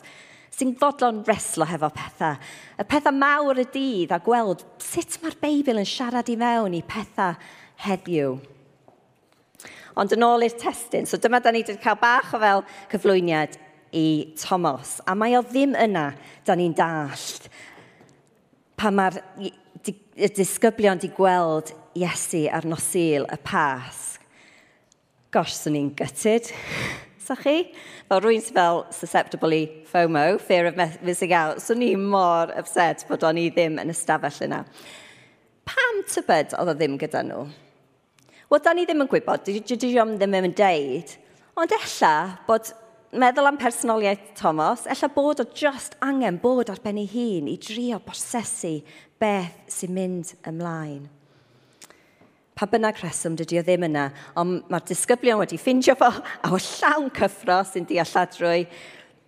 Sy'n 0.55 0.73
fodlon 0.81 1.21
reslo 1.29 1.67
hefo 1.69 1.91
pethau. 1.93 2.41
Y 2.81 2.87
pethau 2.89 3.17
mawr 3.17 3.61
y 3.61 3.67
dydd 3.75 4.15
a 4.15 4.21
gweld 4.25 4.65
sut 4.81 5.19
mae'r 5.21 5.37
Beibl 5.43 5.83
yn 5.83 5.89
siarad 5.89 6.31
i 6.33 6.39
mewn 6.41 6.77
i 6.79 6.85
pethau 6.87 7.37
heddiw. 7.85 8.39
Ond 10.01 10.17
yn 10.17 10.25
ôl 10.27 10.43
i'r 10.47 10.57
testyn, 10.59 11.07
so 11.07 11.21
dyma 11.21 11.39
da 11.43 11.53
ni 11.53 11.61
wedi 11.63 11.77
cael 11.83 12.01
bach 12.01 12.33
o 12.35 12.41
fel 12.43 12.65
cyflwyniad 12.91 13.61
i 13.95 14.35
Thomas. 14.41 14.99
A 15.07 15.15
mae 15.19 15.37
o 15.39 15.43
ddim 15.47 15.77
yna, 15.79 16.09
da 16.47 16.57
ni'n 16.59 16.75
dallt, 16.77 17.49
pa 18.77 18.91
mae'r 18.91 19.21
y 19.39 20.31
disgyblion 20.35 21.01
di 21.03 21.11
gweld 21.15 21.73
Iesu 21.95 22.49
ar 22.51 22.67
nosil 22.67 23.27
y 23.31 23.39
pasg. 23.47 24.23
Gosh, 25.35 25.55
swn 25.55 25.79
i'n 25.79 25.91
gytid. 25.99 26.51
Sa 27.25 27.37
chi? 27.39 27.71
Fel 28.11 28.21
rwy'n 28.21 28.43
fel 28.45 28.83
susceptible 28.95 29.57
i 29.57 29.65
FOMO, 29.89 30.39
fear 30.43 30.69
of 30.69 30.77
missing 30.77 31.33
out. 31.33 31.63
Swn 31.63 31.83
i 31.87 31.95
mor 31.99 32.53
upset 32.59 33.07
bod 33.09 33.25
o'n 33.27 33.41
i 33.41 33.49
ddim 33.55 33.79
yn 33.83 33.91
ystafell 33.95 34.45
yna. 34.47 34.61
Pam 35.71 36.03
tybed 36.11 36.55
oedd 36.59 36.71
o 36.71 36.77
ddim 36.77 36.99
gyda 37.01 37.23
nhw? 37.25 37.47
Wel, 38.51 38.63
da 38.63 38.75
ni 38.77 38.85
ddim 38.87 39.07
yn 39.07 39.11
gwybod, 39.11 39.47
dydy 39.47 39.95
John 39.95 40.19
ddim 40.19 40.37
yn 40.43 40.55
deud. 40.59 41.15
Ond 41.59 41.73
ella 41.79 42.15
bod 42.47 42.75
meddwl 43.19 43.49
am 43.49 43.59
personoliaeth 43.61 44.33
Thomas, 44.39 44.87
ella 44.91 45.09
bod 45.15 45.43
o 45.43 45.47
just 45.55 45.95
angen 46.03 46.39
bod 46.43 46.71
ar 46.73 46.81
ben 46.83 46.99
ei 46.99 47.09
hun 47.11 47.51
i 47.51 47.57
drio 47.61 48.01
bosesu 48.03 48.81
beth 49.23 49.71
sy'n 49.71 49.95
mynd 49.95 50.33
ymlaen. 50.49 51.05
Pa 52.55 52.67
bynnag 52.71 53.01
rheswm 53.01 53.35
dydy 53.39 53.59
o 53.59 53.65
ddim 53.67 53.87
yna, 53.89 54.09
ond 54.39 54.67
mae'r 54.71 54.85
disgyblion 54.91 55.41
wedi 55.41 55.59
ffindio 55.59 55.97
fo 55.99 56.11
a 56.11 56.51
o 56.55 56.59
llawn 56.59 57.11
cyffro 57.15 57.61
sy'n 57.67 57.87
dealladrwy 57.91 58.67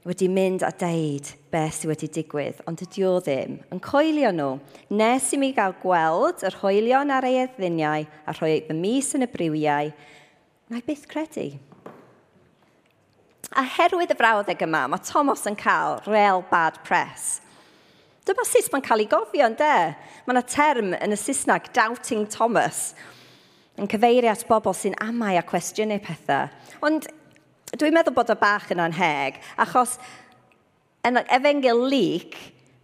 wedi 0.06 0.28
mynd 0.30 0.62
a 0.62 0.70
deud 0.70 1.32
beth 1.50 1.80
sydd 1.80 1.90
wedi 1.90 2.10
digwydd, 2.18 2.60
ond 2.70 2.78
dydy 2.78 3.06
o 3.06 3.16
ddim 3.18 3.56
yn 3.74 3.82
coelio 3.82 4.30
nhw. 4.34 4.52
Nes 4.94 5.32
i 5.34 5.40
mi 5.42 5.50
gael 5.54 5.74
gweld 5.82 6.46
yr 6.46 6.58
hoelion 6.62 7.10
ar 7.14 7.26
ei 7.26 7.40
edduniau 7.42 8.06
a 8.06 8.36
rhoi 8.36 8.60
fy 8.68 8.78
mis 8.78 9.14
yn 9.18 9.26
y 9.26 9.30
briwiau, 9.32 9.90
na 10.70 10.78
i 10.78 10.86
byth 10.86 11.08
credu. 11.10 11.50
A 13.54 13.62
herwydd 13.76 14.10
y 14.10 14.16
frawddeg 14.18 14.64
yma, 14.66 14.86
mae 14.90 15.02
Thomas 15.06 15.46
yn 15.46 15.56
cael 15.58 16.00
real 16.08 16.42
bad 16.50 16.80
press. 16.86 17.40
Dyma 18.26 18.42
sut 18.42 18.72
mae'n 18.72 18.82
cael 18.82 19.04
ei 19.04 19.10
gofio, 19.10 19.46
ynde? 19.46 19.74
Mae 20.26 20.34
yna 20.34 20.42
term 20.50 20.96
yn 20.98 21.14
y 21.14 21.18
Saesneg, 21.20 21.68
Doubting 21.76 22.26
Thomas, 22.32 22.96
yn 23.78 23.86
cyfeirio 23.90 24.32
at 24.32 24.42
bobl 24.48 24.74
sy'n 24.74 24.96
amau 25.04 25.38
a 25.38 25.44
cwestiynau 25.46 26.02
pethau. 26.02 26.50
Ond 26.86 27.06
dwi'n 27.76 27.94
meddwl 27.94 28.16
bod 28.16 28.32
y 28.34 28.38
bach 28.40 28.72
yn 28.74 28.82
anheg, 28.82 29.38
achos 29.62 29.94
yn 31.06 31.20
efengil 31.22 31.84
lyc, 31.86 32.34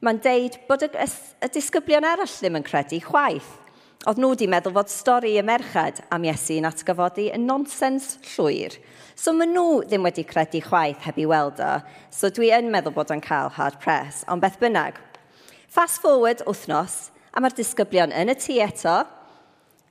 mae'n 0.03 0.23
deud 0.23 0.61
bod 0.69 0.87
y, 0.87 0.93
y 0.95 1.09
y 1.43 1.51
disgyblion 1.57 2.07
arall 2.07 2.39
ddim 2.39 2.61
yn 2.61 2.67
credu 2.67 3.03
chwaith. 3.03 3.51
Oedd 4.03 4.19
nhw 4.19 4.33
wedi 4.33 4.49
meddwl 4.51 4.73
fod 4.75 4.89
stori 4.91 5.37
y 5.39 5.43
merched 5.47 6.01
am 6.11 6.25
Iesu'n 6.27 6.65
atgyfodi 6.67 7.29
yn 7.37 7.45
nonsens 7.47 8.17
llwyr. 8.33 8.75
So 9.15 9.31
maen 9.31 9.53
nhw 9.55 9.85
ddim 9.87 10.03
wedi 10.03 10.25
credu 10.27 10.59
chwaith 10.65 11.05
heb 11.05 11.21
i 11.23 11.27
weld 11.31 11.61
o, 11.63 11.77
so 12.11 12.27
dwi 12.35 12.49
yn 12.57 12.73
meddwl 12.73 12.97
bod 12.97 13.13
o'n 13.15 13.23
cael 13.23 13.53
hard 13.55 13.79
press, 13.85 14.25
ond 14.27 14.43
beth 14.43 14.59
bynnag. 14.59 14.99
Fast 15.71 16.03
forward 16.03 16.43
wythnos, 16.49 17.13
a 17.31 17.39
mae'r 17.39 17.55
disgyblion 17.55 18.11
yn 18.11 18.35
y 18.35 18.37
tŷ 18.43 18.59
eto, 18.67 18.97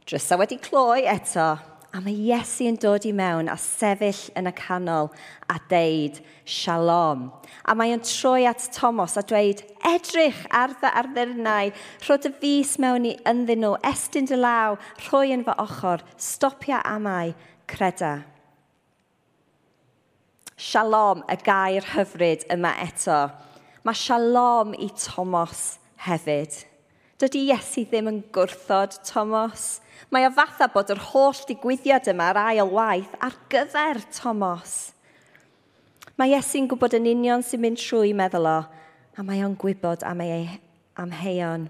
drysa 0.04 0.36
wedi 0.44 0.60
cloi 0.60 1.06
eto, 1.08 1.48
a 1.92 2.00
mae 2.00 2.16
Iesu 2.16 2.70
yn 2.70 2.78
dod 2.80 3.04
i 3.08 3.12
mewn 3.16 3.50
a 3.52 3.58
sefyll 3.60 4.22
yn 4.40 4.48
y 4.48 4.54
canol 4.56 5.10
a 5.52 5.58
deud 5.72 6.22
shalom. 6.48 7.26
A 7.68 7.76
mae 7.76 7.92
yn 7.92 8.04
troi 8.08 8.46
at 8.48 8.64
Thomas 8.76 9.18
a 9.20 9.24
dweud 9.28 9.64
edrych 9.90 10.40
ar 10.56 10.72
fy 10.80 10.92
arddurnau, 11.02 11.74
rhod 12.06 12.30
y 12.30 12.32
fus 12.40 12.78
mewn 12.80 13.10
i 13.12 13.14
ynddyn 13.28 13.64
nhw, 13.66 13.76
estyn 13.92 14.30
dy 14.30 14.40
law, 14.40 14.80
rhoi 15.10 15.34
yn 15.36 15.44
fy 15.48 15.58
ochr, 15.66 16.06
stopia 16.16 16.80
amau, 16.88 17.36
creda. 17.68 18.22
Shalom, 20.56 21.26
y 21.28 21.40
gair 21.44 21.92
hyfryd 21.92 22.48
yma 22.54 22.76
eto. 22.86 23.26
Mae 23.84 23.98
shalom 23.98 24.76
i 24.80 24.92
Thomas 24.96 25.80
hefyd. 26.08 26.62
Dydy 27.22 27.52
Iesu 27.52 27.84
ddim 27.86 28.08
yn 28.10 28.16
gwrthod 28.34 28.96
Thomas. 29.06 29.76
Mae 30.10 30.26
o 30.26 30.32
fatha 30.34 30.66
bod 30.74 30.90
yr 30.90 31.02
holl 31.12 31.38
digwyddiad 31.46 32.08
yma'r 32.10 32.40
ail 32.42 32.72
waith 32.74 33.12
ar 33.22 33.36
gyfer 33.52 34.00
Thomas. 34.16 34.96
Mae 36.18 36.34
Iesu'n 36.34 36.66
gwybod 36.72 36.98
yn 36.98 37.12
union 37.12 37.46
sy'n 37.46 37.62
mynd 37.62 37.78
trwy 37.78 38.16
meddwl 38.18 38.50
o, 38.50 38.56
a 38.66 39.28
mae 39.28 39.46
o'n 39.46 39.54
gwybod 39.54 40.02
am 40.10 40.26
ei 40.26 40.50
amheuon. 40.98 41.70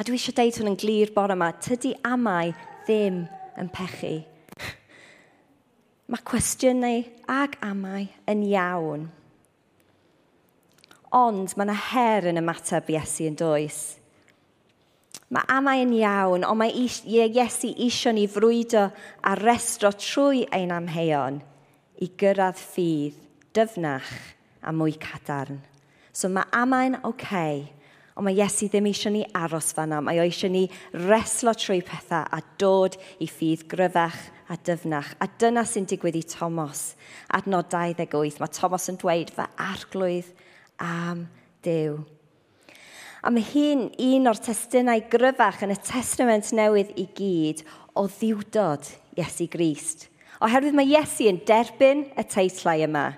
A 0.00 0.08
dwi 0.08 0.16
eisiau 0.16 0.38
deud 0.40 0.56
hwn 0.56 0.72
yn 0.72 0.80
glir 0.80 1.12
bore 1.12 1.36
yma, 1.36 1.52
tydy 1.60 1.92
amau 2.08 2.56
ddim 2.86 3.26
yn 3.60 3.72
pechu. 3.76 4.22
Mae 6.08 6.28
cwestiynau 6.32 7.04
ag 7.28 7.60
amau 7.60 8.08
yn 8.24 8.46
iawn 8.48 9.10
ond 11.14 11.56
mae 11.56 11.66
yna 11.66 11.76
her 11.90 12.28
yn 12.30 12.40
ymateb 12.40 12.90
Iesu 12.94 13.26
yn 13.30 13.38
does. 13.38 13.80
Mae 15.30 15.46
amau'n 15.50 15.92
iawn, 15.94 16.44
ond 16.46 16.58
mae 16.58 16.74
is, 16.74 17.00
Iesu 17.06 17.72
eisiau 17.74 18.14
ni 18.16 18.26
frwydo 18.30 18.88
a 19.22 19.34
restro 19.38 19.92
trwy 19.94 20.46
ein 20.54 20.72
amheuon 20.74 21.40
i 22.02 22.08
gyrraedd 22.18 22.58
ffydd, 22.58 23.18
dyfnach 23.54 24.10
a 24.62 24.72
mwy 24.74 24.96
cadarn. 25.02 25.60
So 26.12 26.30
mae 26.30 26.46
amau'n 26.54 26.98
oce, 27.02 27.12
okay, 27.12 27.62
ond 28.16 28.26
mae 28.26 28.38
Iesu 28.38 28.68
ddim 28.70 28.90
eisiau 28.90 29.14
ni 29.14 29.22
aros 29.38 29.70
fanna. 29.74 30.00
Mae 30.02 30.18
o 30.18 30.26
eisiau 30.26 30.50
ni 30.52 30.66
reslo 31.06 31.54
trwy 31.54 31.80
pethau 31.86 32.26
a 32.26 32.42
dod 32.58 32.98
i 33.22 33.30
ffydd 33.30 33.66
gryfach 33.70 34.18
a 34.50 34.58
dyfnach. 34.66 35.14
A 35.22 35.30
dyna 35.40 35.62
sy'n 35.66 35.86
digwydd 35.90 36.18
i 36.18 36.26
Thomas, 36.26 36.96
adnod 37.38 37.70
28. 37.70 38.42
Mae 38.42 38.54
Thomas 38.54 38.90
yn 38.90 38.98
dweud 39.00 39.30
fy 39.36 39.46
arglwydd, 39.62 40.34
am 40.80 41.28
Dyw. 41.64 41.98
A 43.20 43.28
mae 43.28 43.44
hi'n 43.44 43.90
un 44.00 44.30
o'r 44.30 44.38
testunau 44.40 45.02
gryfach 45.12 45.60
yn 45.66 45.74
y 45.74 45.76
testament 45.84 46.48
newydd 46.56 46.94
i 46.96 47.04
gyd 47.16 47.60
o 47.92 48.06
ddiwdod 48.08 48.88
Iesu 49.20 49.44
Grist. 49.52 50.06
Oherwydd 50.40 50.76
mae 50.78 50.88
Iesu 50.88 51.28
yn 51.28 51.42
derbyn 51.44 52.06
y 52.16 52.24
teitlau 52.24 52.86
yma. 52.86 53.10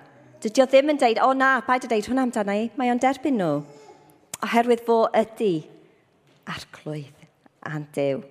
Dydy 0.42 0.64
o 0.64 0.66
ddim 0.66 0.90
yn 0.90 0.98
deud, 0.98 1.22
o 1.22 1.30
na, 1.38 1.54
paid 1.62 1.86
o 1.86 1.90
deud 1.92 2.08
hwnna 2.10 2.26
amdana 2.26 2.58
i, 2.58 2.66
mae 2.74 2.90
o'n 2.90 2.98
derbyn 3.02 3.38
nhw. 3.38 3.60
Oherwydd 4.42 4.82
fo 4.82 5.04
ydy 5.14 5.52
arglwydd 6.50 7.26
a'n 7.70 7.86
dew. 7.94 8.24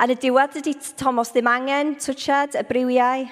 Ar 0.00 0.08
y 0.08 0.16
diwedd 0.16 0.56
ydy 0.62 0.72
Thomas 0.96 1.34
ddim 1.34 1.50
angen 1.52 1.98
twtiad 2.00 2.56
y 2.56 2.64
briwiau, 2.64 3.26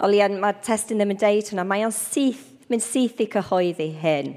o 0.00 0.08
mae'r 0.08 0.62
testyn 0.64 0.96
ddim 0.96 1.12
yn 1.12 1.20
deud 1.20 1.52
hwnna, 1.52 1.68
mae 1.68 1.84
o'n 1.84 1.92
syth 1.92 2.46
mynd 2.68 2.84
syth 2.84 3.22
i 3.24 3.28
cyhoeddi 3.32 3.88
hyn. 4.02 4.34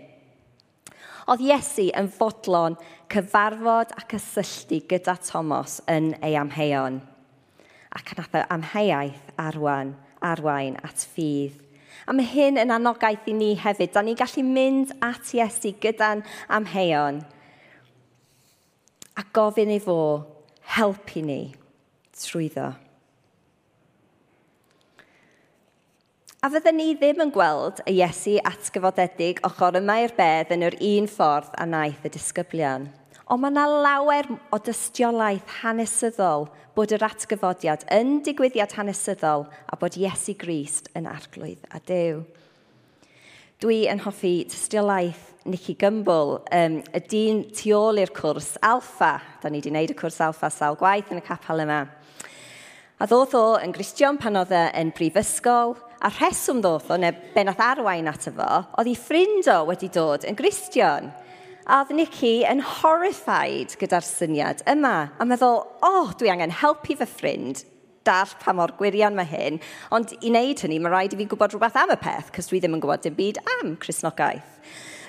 Oedd 1.31 1.43
Iesu 1.45 1.89
yn 1.97 2.09
fodlon 2.11 2.77
cyfarfod 3.11 3.93
a 3.95 4.05
cysylltu 4.11 4.81
gyda 4.89 5.17
Thomas 5.23 5.79
yn 5.91 6.13
ei 6.23 6.37
amheuon. 6.39 7.01
Ac 7.91 8.15
nath 8.17 8.37
o 8.39 8.45
amheuaeth 8.55 9.35
arwain, 9.39 9.93
arwain 10.23 10.79
at 10.83 11.05
ffydd. 11.13 11.59
A 12.07 12.15
mae 12.15 12.25
hyn 12.25 12.57
yn 12.59 12.73
anogaeth 12.73 13.27
i 13.29 13.35
ni 13.37 13.51
hefyd. 13.59 13.91
Da 13.93 14.01
ni'n 14.03 14.17
gallu 14.19 14.43
mynd 14.47 14.95
at 15.05 15.33
Iesu 15.37 15.75
gyda'n 15.83 16.23
amheuon 16.49 17.21
a 19.19 19.25
gofyn 19.35 19.73
i 19.75 19.79
fo 19.83 19.97
helpu 20.77 21.21
ni 21.25 21.41
trwyddo. 22.15 22.71
A 26.41 26.49
fydden 26.49 26.73
ni 26.73 26.95
ddim 26.97 27.19
yn 27.21 27.29
gweld 27.29 27.83
y 27.85 27.91
Iesu 27.99 28.31
atgyfodedig 28.49 29.43
ochr 29.45 29.75
yma'r 29.77 30.09
bedd 30.17 30.49
yn 30.55 30.63
yr 30.65 30.73
un 30.87 31.05
ffordd 31.05 31.51
a 31.53 31.67
naeth 31.69 32.07
y 32.07 32.09
disgyblion. 32.15 32.87
Ond 33.29 33.43
mae 33.43 33.51
yna 33.53 33.65
lawer 33.69 34.25
o 34.49 34.57
dystiolaeth 34.65 35.51
hanesyddol 35.59 36.47
bod 36.73 36.95
yr 36.97 37.05
atgyfodiad 37.05 37.85
yn 37.93 38.23
digwyddiad 38.25 38.73
hanesyddol 38.73 39.45
a 39.45 39.77
bod 39.77 39.99
Iesu 40.01 40.33
Grist 40.41 40.89
yn 40.97 41.05
arglwydd 41.11 41.61
a 41.77 41.83
dew. 41.91 42.23
Dwi 43.61 43.83
yn 43.93 44.01
hoffi 44.07 44.33
tystiolaeth 44.49 45.45
Nicky 45.45 45.77
Gumbel, 45.77 46.39
um, 46.41 46.79
y 46.81 47.03
dyn 47.13 47.45
tu 47.53 47.75
ôl 47.77 48.01
i'r 48.01 48.15
cwrs 48.17 48.55
alfa. 48.65 49.19
Da 49.45 49.53
ni 49.53 49.61
wedi 49.61 49.69
gwneud 49.69 49.93
y 49.93 49.99
cwrs 50.01 50.17
alfa 50.25 50.49
sawl 50.49 50.81
gwaith 50.81 51.13
yn 51.13 51.21
y 51.21 51.25
capel 51.29 51.61
yma. 51.67 51.83
A 52.97 53.05
ddoth 53.05 53.37
o 53.37 53.45
yn 53.61 53.77
Gristion 53.77 54.17
pan 54.17 54.41
oedd 54.41 54.57
yn 54.57 54.89
brifysgol, 54.97 55.77
A 56.01 56.09
rheswm 56.09 56.63
ddoth 56.63 56.89
o, 56.89 56.97
neu 56.97 57.13
be 57.35 57.43
nath 57.45 57.59
arwain 57.61 58.09
ato 58.09 58.31
fo, 58.33 58.45
oedd 58.81 58.87
ei 58.89 58.97
ffrind 58.97 59.49
o 59.53 59.59
wedi 59.67 59.89
dod 59.93 60.23
yn 60.25 60.37
gristion. 60.39 61.11
A 61.69 61.83
oedd 61.83 61.91
Nicky 61.93 62.39
yn 62.49 62.63
horrified 62.65 63.75
gyda'r 63.77 64.07
syniad 64.07 64.63
yma. 64.71 65.11
A 65.21 65.27
meddwl, 65.29 65.59
o, 65.61 65.91
oh, 65.91 66.15
dwi 66.17 66.31
angen 66.33 66.55
helpu 66.63 66.97
fy 66.97 67.05
ffrind 67.05 67.61
dall 68.07 68.33
pa 68.41 68.53
mor 68.57 68.73
gwirion 68.79 69.13
mae 69.13 69.29
hyn, 69.29 69.59
ond 69.93 70.15
i 70.17 70.31
wneud 70.31 70.63
hynny 70.65 70.79
mae 70.81 70.89
rhaid 70.89 71.13
i 71.13 71.19
fi 71.19 71.27
gwybod 71.29 71.53
rhywbeth 71.53 71.77
am 71.83 71.93
y 71.93 71.97
peth, 72.01 72.31
cos 72.33 72.49
dwi 72.49 72.63
ddim 72.63 72.79
yn 72.79 72.81
gwybod 72.81 73.03
dim 73.05 73.17
byd 73.19 73.37
am 73.59 73.75
Cresnogaeth. 73.81 74.57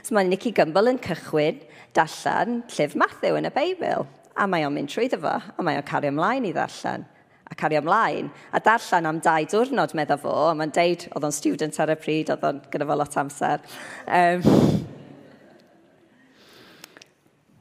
So 0.04 0.16
mae 0.16 0.28
Nicky 0.28 0.52
Gumbel 0.52 0.92
yn 0.92 1.00
cychwyn 1.00 1.62
darllen 1.96 2.60
llyf 2.74 2.98
Matthew 3.00 3.38
yn 3.40 3.48
y 3.48 3.54
Beibl, 3.54 4.04
a 4.36 4.44
mae 4.44 4.68
o'n 4.68 4.76
mynd 4.76 4.92
trwy 4.92 5.08
fo, 5.14 5.38
a 5.40 5.64
mae 5.64 5.80
o'n 5.80 5.88
cario 5.88 6.12
ymlaen 6.12 6.48
i 6.48 6.52
ddarllen 6.52 7.08
a 7.52 7.54
cario 7.54 7.82
ymlaen. 7.82 8.30
A 8.52 8.60
darllen 8.64 9.08
am 9.08 9.20
dau 9.20 9.44
diwrnod, 9.48 9.92
meddwl 9.96 10.20
fo, 10.22 10.32
a 10.48 10.54
mae'n 10.56 10.72
deud, 10.74 11.04
oedd 11.12 11.26
o'n 11.28 11.34
student 11.36 11.78
ar 11.82 11.92
y 11.92 11.98
pryd, 12.00 12.32
oedd 12.32 12.46
o'n 12.48 12.62
gyda 12.72 12.88
fo 12.88 12.96
lot 12.96 13.18
amser. 13.20 13.66
Um, 14.06 14.46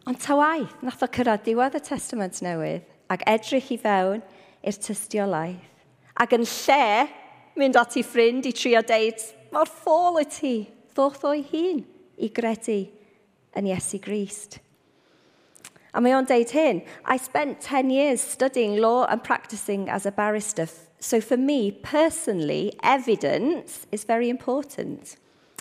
ond 0.08 0.22
ta 0.24 0.38
waith, 0.40 0.78
nath 0.86 1.04
o 1.04 1.12
cyrraedd 1.18 1.44
diwedd 1.48 1.78
y 1.78 1.84
testament 1.92 2.40
newydd, 2.46 2.88
ac 3.12 3.28
edrych 3.28 3.74
i 3.76 3.80
fewn 3.82 4.24
i'r 4.64 4.82
tystiolaeth. 4.88 5.68
Ac 6.22 6.36
yn 6.38 6.48
lle, 6.48 7.08
mynd 7.60 7.80
at 7.80 8.00
ei 8.00 8.08
ffrind 8.08 8.48
i 8.48 8.56
trio 8.56 8.82
deud, 8.88 9.28
mor 9.52 9.68
ffôl 9.68 10.22
y 10.22 10.28
ti, 10.32 10.56
ddoth 10.96 11.24
o'i 11.28 11.44
hun 11.52 11.84
i 12.22 12.32
gredu 12.32 12.84
yn 13.58 13.68
Iesu 13.68 14.00
Grist. 14.04 14.62
A 15.94 16.00
mae 16.00 16.14
o'n 16.16 16.28
deud 16.28 16.54
hyn, 16.56 16.84
I 17.04 17.18
spent 17.18 17.60
10 17.60 17.90
years 17.90 18.22
studying 18.22 18.78
law 18.78 19.06
and 19.10 19.24
practicing 19.24 19.90
as 19.90 20.06
a 20.06 20.12
barrister. 20.12 20.68
So 21.00 21.20
for 21.20 21.36
me, 21.36 21.72
personally, 21.72 22.74
evidence 22.82 23.88
is 23.92 24.06
very 24.06 24.30
important. 24.30 25.18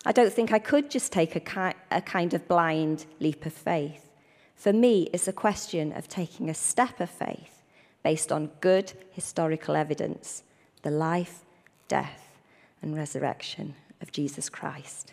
I 0.07 0.13
don't 0.13 0.33
think 0.33 0.53
I 0.53 0.59
could 0.59 0.91
just 0.91 1.13
take 1.13 1.35
a, 1.35 1.41
ki 1.41 1.77
a 1.91 2.01
kind 2.01 2.33
of 2.33 2.47
blind 2.47 3.07
leap 3.19 3.45
of 3.45 3.53
faith. 3.53 4.11
For 4.55 4.73
me, 4.73 5.09
it's 5.13 5.27
a 5.27 5.33
question 5.33 5.93
of 5.93 6.07
taking 6.07 6.49
a 6.49 6.55
step 6.55 7.01
of 7.01 7.11
faith 7.11 7.63
based 8.03 8.31
on 8.31 8.51
good 8.61 8.93
historical 9.11 9.75
evidence, 9.75 10.43
the 10.83 10.91
life, 10.91 11.45
death, 11.89 12.39
and 12.83 12.97
resurrection 12.97 13.75
of 14.01 14.13
Jesus 14.13 14.49
Christ. 14.49 15.13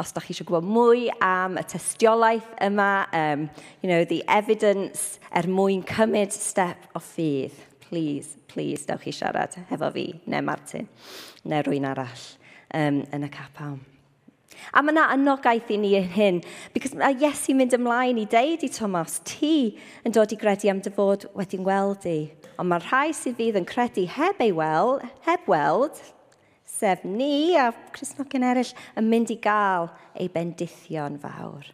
os 0.00 0.14
da 0.16 0.22
chi 0.24 0.32
eisiau 0.32 0.48
gwybod 0.48 0.66
mwy 0.66 1.08
am 1.24 1.58
y 1.60 1.64
tystiolaeth 1.68 2.48
yma, 2.64 2.90
um, 3.12 3.46
you 3.82 3.90
know, 3.90 4.04
the 4.08 4.22
evidence 4.28 5.20
er 5.36 5.48
mwyn 5.50 5.84
cymryd 5.88 6.32
step 6.32 6.88
o 6.96 7.02
ffydd, 7.04 7.56
please, 7.84 8.38
please, 8.48 8.86
dewch 8.88 9.04
chi 9.04 9.14
siarad 9.14 9.58
hefo 9.70 9.92
fi, 9.92 10.08
neu 10.30 10.44
Martin, 10.46 10.88
neu 11.44 11.64
rwy'n 11.66 11.88
arall 11.92 12.26
um, 12.74 13.02
yn 13.12 13.26
y 13.28 13.32
capawn. 13.34 13.80
A 14.76 14.82
mae 14.84 14.92
yna 14.92 15.06
anogaeth 15.14 15.70
i 15.72 15.78
ni 15.80 15.92
hyn, 16.14 16.40
because 16.74 16.96
mae 16.96 17.16
Iesu'n 17.20 17.58
mynd 17.58 17.76
ymlaen 17.76 18.20
i 18.20 18.26
deud 18.28 18.64
i 18.66 18.70
Thomas, 18.72 19.18
ti 19.26 19.76
yn 20.06 20.14
dod 20.14 20.32
i 20.34 20.38
gredu 20.40 20.70
am 20.72 20.82
dy 20.84 20.92
fod 20.94 21.26
wedi'n 21.36 21.64
weld 21.66 22.06
i. 22.08 22.18
Ond 22.60 22.68
mae 22.70 22.82
rhai 22.84 23.08
sydd 23.16 23.38
fydd 23.40 23.60
yn 23.60 23.68
credu 23.68 24.06
heb 24.16 24.42
ei 24.44 24.52
weld, 24.56 25.06
heb 25.26 25.48
weld, 25.50 26.00
sef 26.80 27.04
ni 27.04 27.56
a 27.60 27.70
Cresnogion 27.92 28.46
eraill 28.46 28.72
yn 28.98 29.10
mynd 29.10 29.32
i 29.34 29.36
gael 29.42 29.90
ei 30.16 30.30
bendithion 30.32 31.18
fawr. 31.20 31.68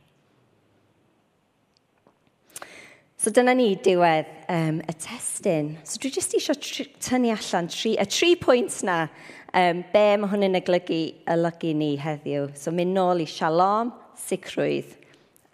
So 3.16 3.32
dyna 3.34 3.54
ni 3.56 3.72
diwedd 3.82 4.28
um, 4.52 4.82
y 4.86 4.94
testyn. 5.02 5.72
So 5.86 5.98
dwi 6.02 6.12
jyst 6.14 6.36
eisiau 6.36 6.58
tynnu 7.02 7.32
allan 7.34 7.70
tri, 7.72 7.94
y 7.98 8.06
tri 8.10 8.34
pwynt 8.38 8.82
na 8.86 9.06
um, 9.06 9.80
be 9.92 10.04
mae 10.20 10.30
hwn 10.30 10.46
yn 10.50 10.58
eglygu 10.60 11.00
ylygu 11.32 11.72
ni 11.78 11.94
heddiw. 12.02 12.50
So 12.58 12.74
mynd 12.74 12.94
nôl 12.94 13.24
i 13.24 13.30
shalom, 13.30 13.94
sicrwydd 14.26 14.92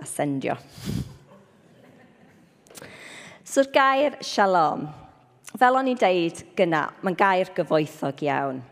a 0.02 0.08
sendio. 0.08 0.58
So'r 3.52 3.68
gair 3.72 4.18
shalom, 4.24 4.88
fel 5.54 5.78
o'n 5.78 5.92
i'n 5.92 6.00
deud 6.00 6.44
gyna, 6.58 6.86
mae'n 7.04 7.18
gair 7.20 7.52
gyfoethog 7.56 8.26
iawn. 8.26 8.62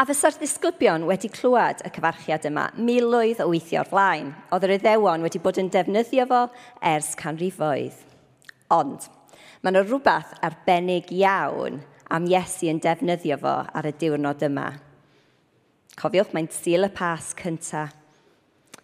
A 0.00 0.04
fysa'r 0.08 0.38
ddisgyblion 0.40 1.02
wedi 1.04 1.28
clywed 1.28 1.82
y 1.84 1.90
cyfarchiad 1.92 2.46
yma 2.48 2.62
miloedd 2.80 3.42
o 3.44 3.50
weithio 3.50 3.82
o'r 3.82 3.88
blaen. 3.90 4.30
Oedd 4.48 4.62
yr 4.64 4.72
iddewon 4.78 5.26
wedi 5.26 5.40
bod 5.44 5.58
yn 5.60 5.66
defnyddio 5.68 6.24
fo 6.30 6.38
ers 6.88 7.10
canrifoedd. 7.20 7.98
Ond, 8.72 9.04
mae 9.60 9.74
yna 9.74 9.82
rhywbeth 9.84 10.30
arbennig 10.46 11.10
iawn 11.12 11.82
am 12.16 12.28
Iesu 12.30 12.70
yn 12.72 12.80
defnyddio 12.80 13.36
fo 13.42 13.52
ar 13.60 13.90
y 13.90 13.92
diwrnod 14.00 14.46
yma. 14.48 14.70
Cofiwch, 16.00 16.32
mae'n 16.32 16.48
sil 16.48 16.88
y 16.88 16.90
pas 16.96 17.34
cyntaf. 17.42 17.92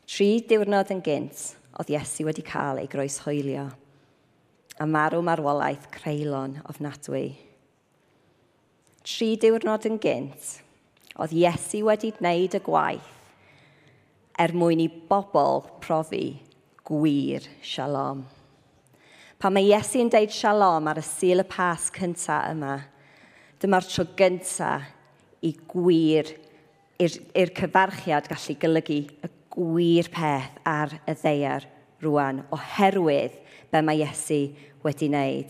Tri 0.04 0.28
diwrnod 0.52 0.92
yn 0.92 1.00
gynt, 1.00 1.46
oedd 1.80 1.94
Iesu 1.96 2.28
wedi 2.28 2.44
cael 2.44 2.82
ei 2.82 2.92
groes 2.92 3.22
hwylio. 3.24 3.70
A 4.76 4.84
marw 4.84 5.24
marwolaeth 5.24 5.88
creulon 5.96 6.60
ofnadwy. 6.68 7.24
Tri 9.00 9.32
diwrnod 9.40 9.88
yn 9.88 9.96
gynt, 10.02 10.52
Oedd 11.16 11.32
Iesu 11.32 11.80
wedi 11.86 12.10
gwneud 12.12 12.58
y 12.58 12.60
gwaith 12.60 13.12
er 14.36 14.52
mwyn 14.52 14.82
i 14.84 14.88
bobl 15.08 15.62
profi 15.80 16.26
gwir 16.84 17.46
shalom. 17.64 18.26
Pan 19.40 19.54
mae 19.56 19.64
Iesu 19.70 20.02
yn 20.04 20.10
deud 20.12 20.34
shalom 20.34 20.90
ar 20.90 21.00
y 21.00 21.04
sil 21.06 21.40
y 21.40 21.46
pas 21.48 21.88
cyntaf 21.94 22.50
yma, 22.52 22.74
dyma'r 23.62 23.88
tro 23.88 24.04
gyntaf 24.18 24.90
i 25.40 25.54
gwir, 25.72 26.34
i'r 27.00 27.52
cyfarchiad 27.56 28.28
gallu 28.28 28.58
golygu 28.60 29.00
y 29.08 29.32
gwir 29.56 30.12
peth 30.12 30.60
ar 30.68 30.98
y 31.08 31.16
ddeiar 31.16 31.64
rwan 32.04 32.44
oherwydd 32.52 33.40
be 33.72 33.80
mae 33.80 34.02
Iesu 34.04 34.42
wedi 34.84 35.08
wneud. 35.08 35.48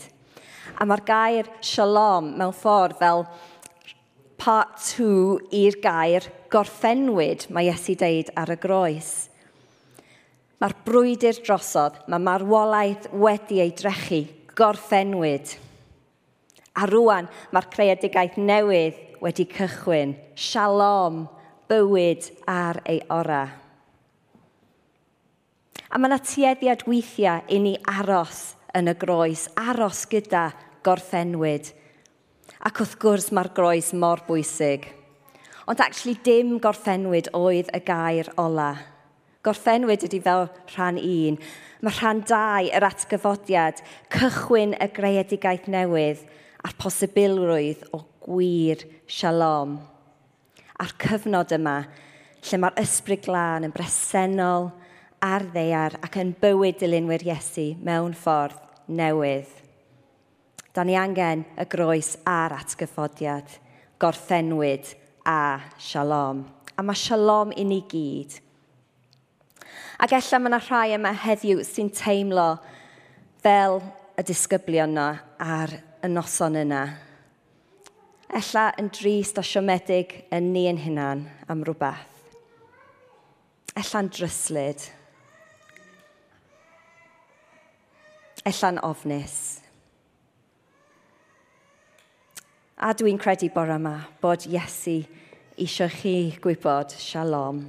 A 0.79 0.87
mae'r 0.87 1.03
gair 1.07 1.51
shalom 1.59 2.37
mewn 2.39 2.55
ffordd 2.55 2.99
fel 3.03 3.27
part 4.37 4.77
2 4.97 5.49
i'r 5.57 5.79
gair 5.83 6.27
gorffenwyd 6.53 7.47
mae 7.53 7.69
Iesu 7.71 7.97
deud 7.99 8.31
ar 8.37 8.53
y 8.53 8.57
groes. 8.61 9.11
Mae'r 10.57 10.73
brwydr 10.85 11.37
drosodd, 11.43 11.99
mae 12.09 12.21
marwolaeth 12.23 13.11
wedi 13.13 13.59
ei 13.61 13.73
drechu, 13.77 14.23
gorffenwyd. 14.57 15.53
A 16.77 16.87
rwan, 16.89 17.29
mae'r 17.53 17.69
creadigaeth 17.73 18.39
newydd 18.41 19.21
wedi 19.21 19.45
cychwyn. 19.51 20.15
Shalom, 20.37 21.25
bywyd 21.69 22.31
ar 22.49 22.81
ei 22.89 23.01
ora. 23.13 23.43
A 25.87 25.99
mae 25.99 26.09
yna 26.09 26.19
tueddiad 26.19 26.83
weithiau 26.87 27.45
i 27.53 27.59
ni 27.63 27.75
aros 27.87 28.55
yn 28.75 28.91
y 28.91 28.95
groes, 28.99 29.47
aros 29.57 30.05
gyda 30.09 30.49
gorffenwyd 30.85 31.69
ac 32.65 32.81
wrth 32.81 32.95
gwrs 33.01 33.31
mae'r 33.35 33.51
groes 33.57 33.91
mor 33.93 34.23
bwysig. 34.27 34.87
Ond 35.67 35.81
actually 35.83 36.15
dim 36.23 36.55
gorffenwyd 36.63 37.29
oedd 37.37 37.69
y 37.75 37.81
gair 37.85 38.29
ola. 38.39 38.71
Gorffenwyd 39.45 40.05
ydy 40.07 40.21
fel 40.23 40.47
rhan 40.73 40.97
un. 41.01 41.37
Mae 41.83 41.97
rhan 41.99 42.23
dau 42.27 42.71
yr 42.73 42.87
atgyfodiad, 42.87 43.83
cychwyn 44.13 44.73
y 44.79 44.87
greadigaeth 44.95 45.67
newydd 45.69 46.23
a'r 46.65 46.75
posibilrwydd 46.81 47.85
o 47.93 48.01
gwir 48.25 48.87
shalom. 49.05 49.77
A'r 50.81 50.95
cyfnod 51.03 51.53
yma, 51.55 51.77
lle 52.47 52.59
mae'r 52.61 52.81
ysbryd 52.81 53.23
glân 53.27 53.67
yn 53.67 53.75
bresennol, 53.75 54.71
ar 55.23 55.47
ddeiar 55.53 55.97
ac 56.05 56.19
yn 56.21 56.33
bywyd 56.41 56.81
dilynwyr 56.81 57.25
Iesu 57.25 57.71
mewn 57.83 58.13
ffordd 58.17 58.59
newydd 58.87 59.66
da 60.77 60.83
ni 60.85 60.93
angen 60.93 61.41
y 61.57 61.65
groes 61.65 62.11
a'r 62.29 62.53
atgyffodiad, 62.53 63.49
gorffenwyd 63.97 64.91
a 65.25 65.57
shalom. 65.81 66.43
A 66.77 66.85
mae 66.85 66.99
shalom 67.01 67.49
i 67.57 67.65
ni 67.65 67.79
gyd. 67.89 68.35
Ac 69.97 70.13
ella 70.13 70.39
mae 70.39 70.51
yna 70.51 70.61
rhai 70.61 70.93
yma 70.99 71.15
heddiw 71.17 71.65
sy'n 71.65 71.89
teimlo 71.97 72.45
fel 73.41 73.79
y 74.21 74.27
disgyblion 74.29 74.93
yna 74.93 75.09
ar 75.41 75.73
y 76.05 76.13
noson 76.13 76.61
yna. 76.61 76.85
Ella 78.37 78.69
yn 78.77 78.93
drist 78.93 79.41
a 79.41 79.49
siomedig 79.49 80.13
yn 80.29 80.53
ni 80.53 80.67
yn 80.69 80.85
hunan 80.85 81.25
am 81.49 81.65
rhywbeth. 81.65 82.05
Ella'n 83.81 84.13
dryslyd. 84.13 84.91
Ella'n 88.45 88.85
ofnus. 88.85 89.39
A 92.77 92.91
dwi'n 92.93 93.17
credu 93.17 93.47
bore 93.49 93.73
yma 93.73 94.03
bod 94.21 94.43
Iesu 94.45 94.99
isio 95.57 95.87
chi 95.89 96.35
gwybod 96.37 96.91
shalom. 97.01 97.63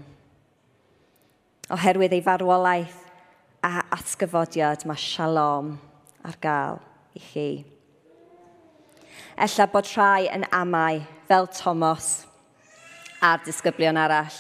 Oherwydd 1.73 2.13
ei 2.13 2.21
farwolaeth 2.27 2.99
a 3.65 3.87
atgyfodiad 3.97 4.85
mae 4.85 5.01
shalom 5.01 5.71
ar 6.29 6.37
gael 6.45 6.77
i 7.17 7.23
chi. 7.25 7.47
Ella 9.47 9.69
bod 9.73 9.89
rhai 9.95 10.29
yn 10.29 10.45
amau 10.53 11.01
fel 11.33 11.49
Thomas 11.57 12.11
a'r 13.25 13.41
disgyblion 13.49 13.97
arall. 14.05 14.39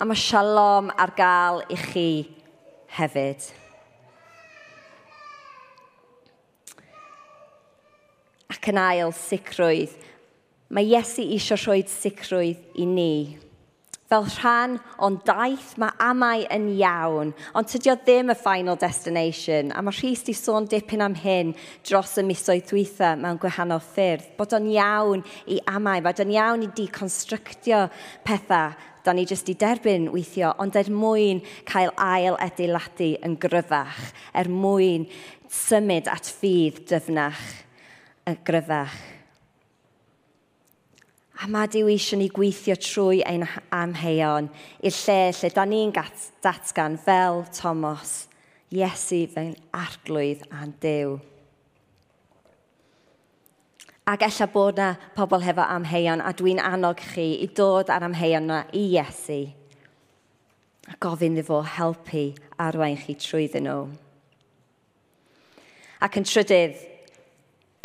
A 0.00 0.08
mae 0.08 0.16
shalom 0.16 0.88
ar 0.96 1.12
gael 1.20 1.60
i 1.68 1.76
chi 1.76 2.08
hefyd. 2.96 3.52
ac 8.56 8.70
yn 8.72 8.80
ail 8.80 9.12
sicrwydd. 9.14 9.92
Mae 10.72 10.88
Iesu 10.88 11.22
eisiau 11.22 11.60
rhoi 11.60 11.82
sicrwydd 11.90 12.80
i 12.80 12.86
ni. 12.88 13.16
Fel 14.06 14.22
rhan 14.36 14.76
o'n 15.02 15.16
daith 15.26 15.72
mae 15.82 15.90
amau 16.02 16.44
yn 16.54 16.68
iawn, 16.76 17.32
ond 17.58 17.66
tydio 17.66 17.96
ddim 17.98 18.30
y 18.30 18.36
final 18.38 18.78
destination, 18.78 19.72
a 19.74 19.82
mae 19.82 19.96
Rhys 19.96 20.22
di 20.28 20.34
sôn 20.34 20.68
dipyn 20.70 21.02
am 21.02 21.16
hyn 21.18 21.50
dros 21.82 22.14
y 22.22 22.22
misoedd 22.22 22.68
dwytha 22.70 23.16
mewn 23.18 23.40
gwahanol 23.42 23.82
ffyrdd, 23.82 24.28
bod 24.38 24.54
o'n 24.54 24.70
iawn 24.70 25.26
i 25.50 25.58
amau, 25.74 26.04
bod 26.06 26.22
o'n 26.22 26.30
iawn 26.36 26.62
i 26.62 26.70
deconstructio 26.78 27.88
pethau 28.26 28.78
da 29.02 29.14
ni 29.14 29.26
jyst 29.26 29.50
i 29.50 29.58
derbyn 29.58 30.06
weithio, 30.14 30.54
ond 30.62 30.78
er 30.78 30.90
mwyn 30.90 31.42
cael 31.66 31.90
ail 31.98 32.38
adeiladu 32.42 33.12
yn 33.26 33.34
gryfach, 33.42 34.10
er 34.38 34.50
mwyn 34.50 35.10
symud 35.50 36.10
at 36.14 36.30
ffydd 36.30 36.84
dyfnach 36.90 37.42
y 38.26 38.34
gryfach. 38.44 38.94
A 41.36 41.46
mae 41.52 41.68
Dyw 41.68 41.90
eisiau 41.92 42.18
ni 42.18 42.30
gweithio 42.32 42.74
trwy 42.80 43.20
ein 43.28 43.44
amheuon 43.74 44.48
i'r 44.80 44.96
lle 45.02 45.18
lle 45.36 45.50
da 45.52 45.66
ni'n 45.68 45.92
datgan 45.94 46.96
fel 46.98 47.44
Thomas, 47.54 48.24
Iesu 48.72 49.20
fe'n 49.30 49.52
arglwydd 49.70 50.42
a'n 50.50 50.72
Dyw. 50.82 51.12
Ac 54.10 54.24
ella 54.26 54.48
bod 54.50 54.80
na 54.80 54.88
pobl 55.14 55.44
hefo 55.44 55.62
amheuon 55.76 56.24
a 56.24 56.32
dwi'n 56.34 56.62
annog 56.62 56.98
chi 57.12 57.28
i 57.44 57.46
dod 57.46 57.92
ar 57.94 58.08
amheuon 58.08 58.48
yna 58.48 58.64
i 58.72 58.88
Iesu 58.96 59.44
a 60.86 60.94
gofyn 61.02 61.38
iddo 61.38 61.46
fo 61.46 61.62
helpu 61.76 62.26
arwain 62.62 62.98
chi 62.98 63.14
trwyddyn 63.18 63.66
nhw. 63.66 63.86
Ac 66.02 66.18
yn 66.20 66.26
trydydd, 66.28 66.95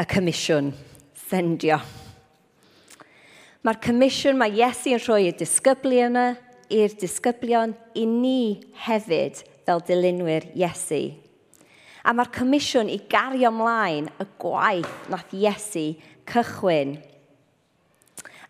y 0.02 0.06
comisiwn, 0.10 0.72
sendio. 1.30 1.76
Mae'r 3.62 3.78
comisiwn 3.84 4.40
mae 4.40 4.56
Iesu 4.58 4.96
yn 4.96 5.02
rhoi 5.04 5.28
y 5.30 5.34
disgyblu 5.38 6.00
yna 6.08 6.24
i'r 6.74 6.96
disgyblion 6.98 7.76
i 7.94 8.08
ni 8.10 8.64
hefyd 8.88 9.44
fel 9.68 9.84
dilynwyr 9.86 10.48
Iesu. 10.58 11.04
A 12.02 12.16
mae'r 12.18 12.34
comisiwn 12.34 12.90
i 12.90 12.98
gario 13.14 13.52
ymlaen 13.52 14.10
y 14.18 14.30
gwaith 14.42 14.90
nath 15.14 15.38
Iesu 15.38 15.92
cychwyn. 16.32 16.98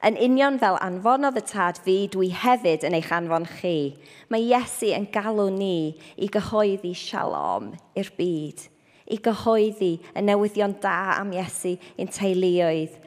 Yn 0.08 0.24
union 0.24 0.56
fel 0.62 0.80
anfonodd 0.82 1.42
y 1.42 1.48
tad 1.52 1.84
fi, 1.84 2.06
dwi 2.16 2.32
hefyd 2.32 2.88
yn 2.88 2.96
eich 2.96 3.12
anfon 3.12 3.50
chi. 3.60 3.98
Mae 4.32 4.48
Iesu 4.48 4.96
yn 4.96 5.12
galw 5.12 5.52
ni 5.52 5.98
i 6.16 6.32
gyhoeddi 6.32 6.96
shalom 6.96 7.74
i'r 8.00 8.16
byd, 8.16 8.71
i 9.12 9.19
gyhoeddi 9.24 9.93
y 10.15 10.24
newyddion 10.24 10.78
da 10.84 11.17
am 11.19 11.34
Iesu 11.36 11.76
i'n 12.00 12.10
teuluoedd 12.12 12.97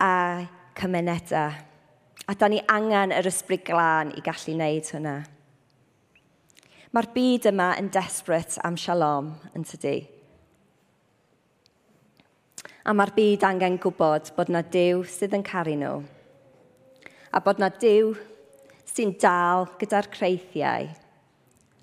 a 0.00 0.12
cymunedau. 0.78 1.58
A 2.30 2.34
da 2.38 2.48
ni 2.48 2.60
angen 2.70 3.10
yr 3.16 3.26
ysbryd 3.26 3.64
glân 3.66 4.12
i 4.14 4.22
gallu 4.22 4.54
wneud 4.54 4.90
hynna. 4.94 5.16
Mae'r 6.94 7.08
byd 7.14 7.48
yma 7.50 7.72
yn 7.80 7.90
desperate 7.94 8.60
am 8.66 8.76
shalom 8.78 9.32
yn 9.54 9.66
tydi. 9.66 9.98
A 12.86 12.94
mae'r 12.94 13.12
byd 13.16 13.46
angen 13.46 13.78
gwybod 13.82 14.32
bod 14.36 14.50
na 14.50 14.62
Dyw 14.62 15.04
sydd 15.10 15.36
yn 15.38 15.46
caru 15.46 15.76
nhw. 15.78 16.00
A 17.34 17.42
bod 17.42 17.62
na 17.62 17.68
Dyw 17.70 18.14
sy'n 18.90 19.14
dal 19.22 19.68
gyda'r 19.78 20.10
creithiau 20.10 20.88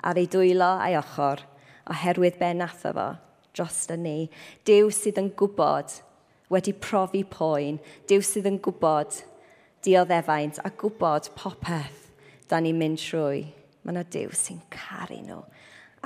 ar 0.08 0.20
ei 0.20 0.28
dwylo 0.32 0.74
a'i 0.84 0.98
ochr 1.00 1.44
oherwydd 1.92 2.40
be 2.40 2.52
nath 2.56 2.84
o 2.88 2.94
fo 2.96 3.08
drosto 3.58 3.98
ni. 4.00 4.30
Dyw 4.70 4.92
sydd 4.94 5.20
yn 5.22 5.34
gwybod 5.38 5.98
wedi 6.54 6.74
profi 6.78 7.26
poen, 7.28 7.82
Dyw 8.08 8.24
sydd 8.24 8.48
yn 8.48 8.62
gwybod 8.64 9.24
dioddefaint 9.84 10.62
a 10.64 10.72
gwybod 10.72 11.34
popeth 11.36 12.06
da 12.48 12.62
ni'n 12.62 12.78
mynd 12.80 13.02
trwy. 13.02 13.48
Mae 13.84 13.96
yna 13.96 14.06
Dyw 14.14 14.32
sy'n 14.38 14.64
caru 14.72 15.20
nhw 15.26 15.42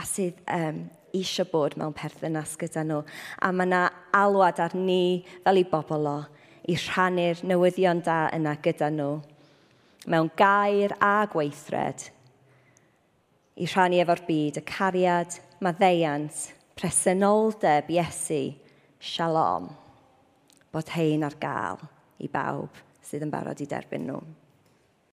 a 0.01 0.05
sydd 0.07 0.39
um, 0.49 0.85
eisiau 1.13 1.47
bod 1.51 1.75
mewn 1.79 1.95
perthynas 1.95 2.55
gyda 2.59 2.83
nhw. 2.87 3.01
A 3.43 3.51
mae 3.53 3.67
yna 3.67 3.81
alwad 4.15 4.61
ar 4.63 4.75
ni 4.77 5.23
fel 5.43 5.61
i 5.61 5.65
bobl 5.67 6.07
o 6.09 6.17
i 6.71 6.77
rhannu'r 6.77 7.43
newyddion 7.47 8.01
da 8.05 8.23
yna 8.35 8.55
gyda 8.63 8.91
nhw 8.93 9.11
mewn 10.09 10.31
gair 10.37 10.95
a 11.03 11.27
gweithred 11.29 12.07
i 13.61 13.67
rhannu 13.69 13.99
efo'r 14.01 14.23
byd 14.25 14.57
y 14.57 14.63
cariad, 14.65 15.35
maddeiant 15.61 16.47
presenoldeb 16.81 17.91
Iesu, 17.93 18.55
shalom, 18.97 19.67
bod 20.73 20.87
hein 20.95 21.21
ar 21.27 21.35
gael 21.37 21.77
i 22.25 22.29
bawb 22.31 22.79
sydd 23.05 23.27
yn 23.27 23.33
barod 23.33 23.61
i 23.61 23.67
derbyn 23.69 24.07
nhw. 24.07 24.21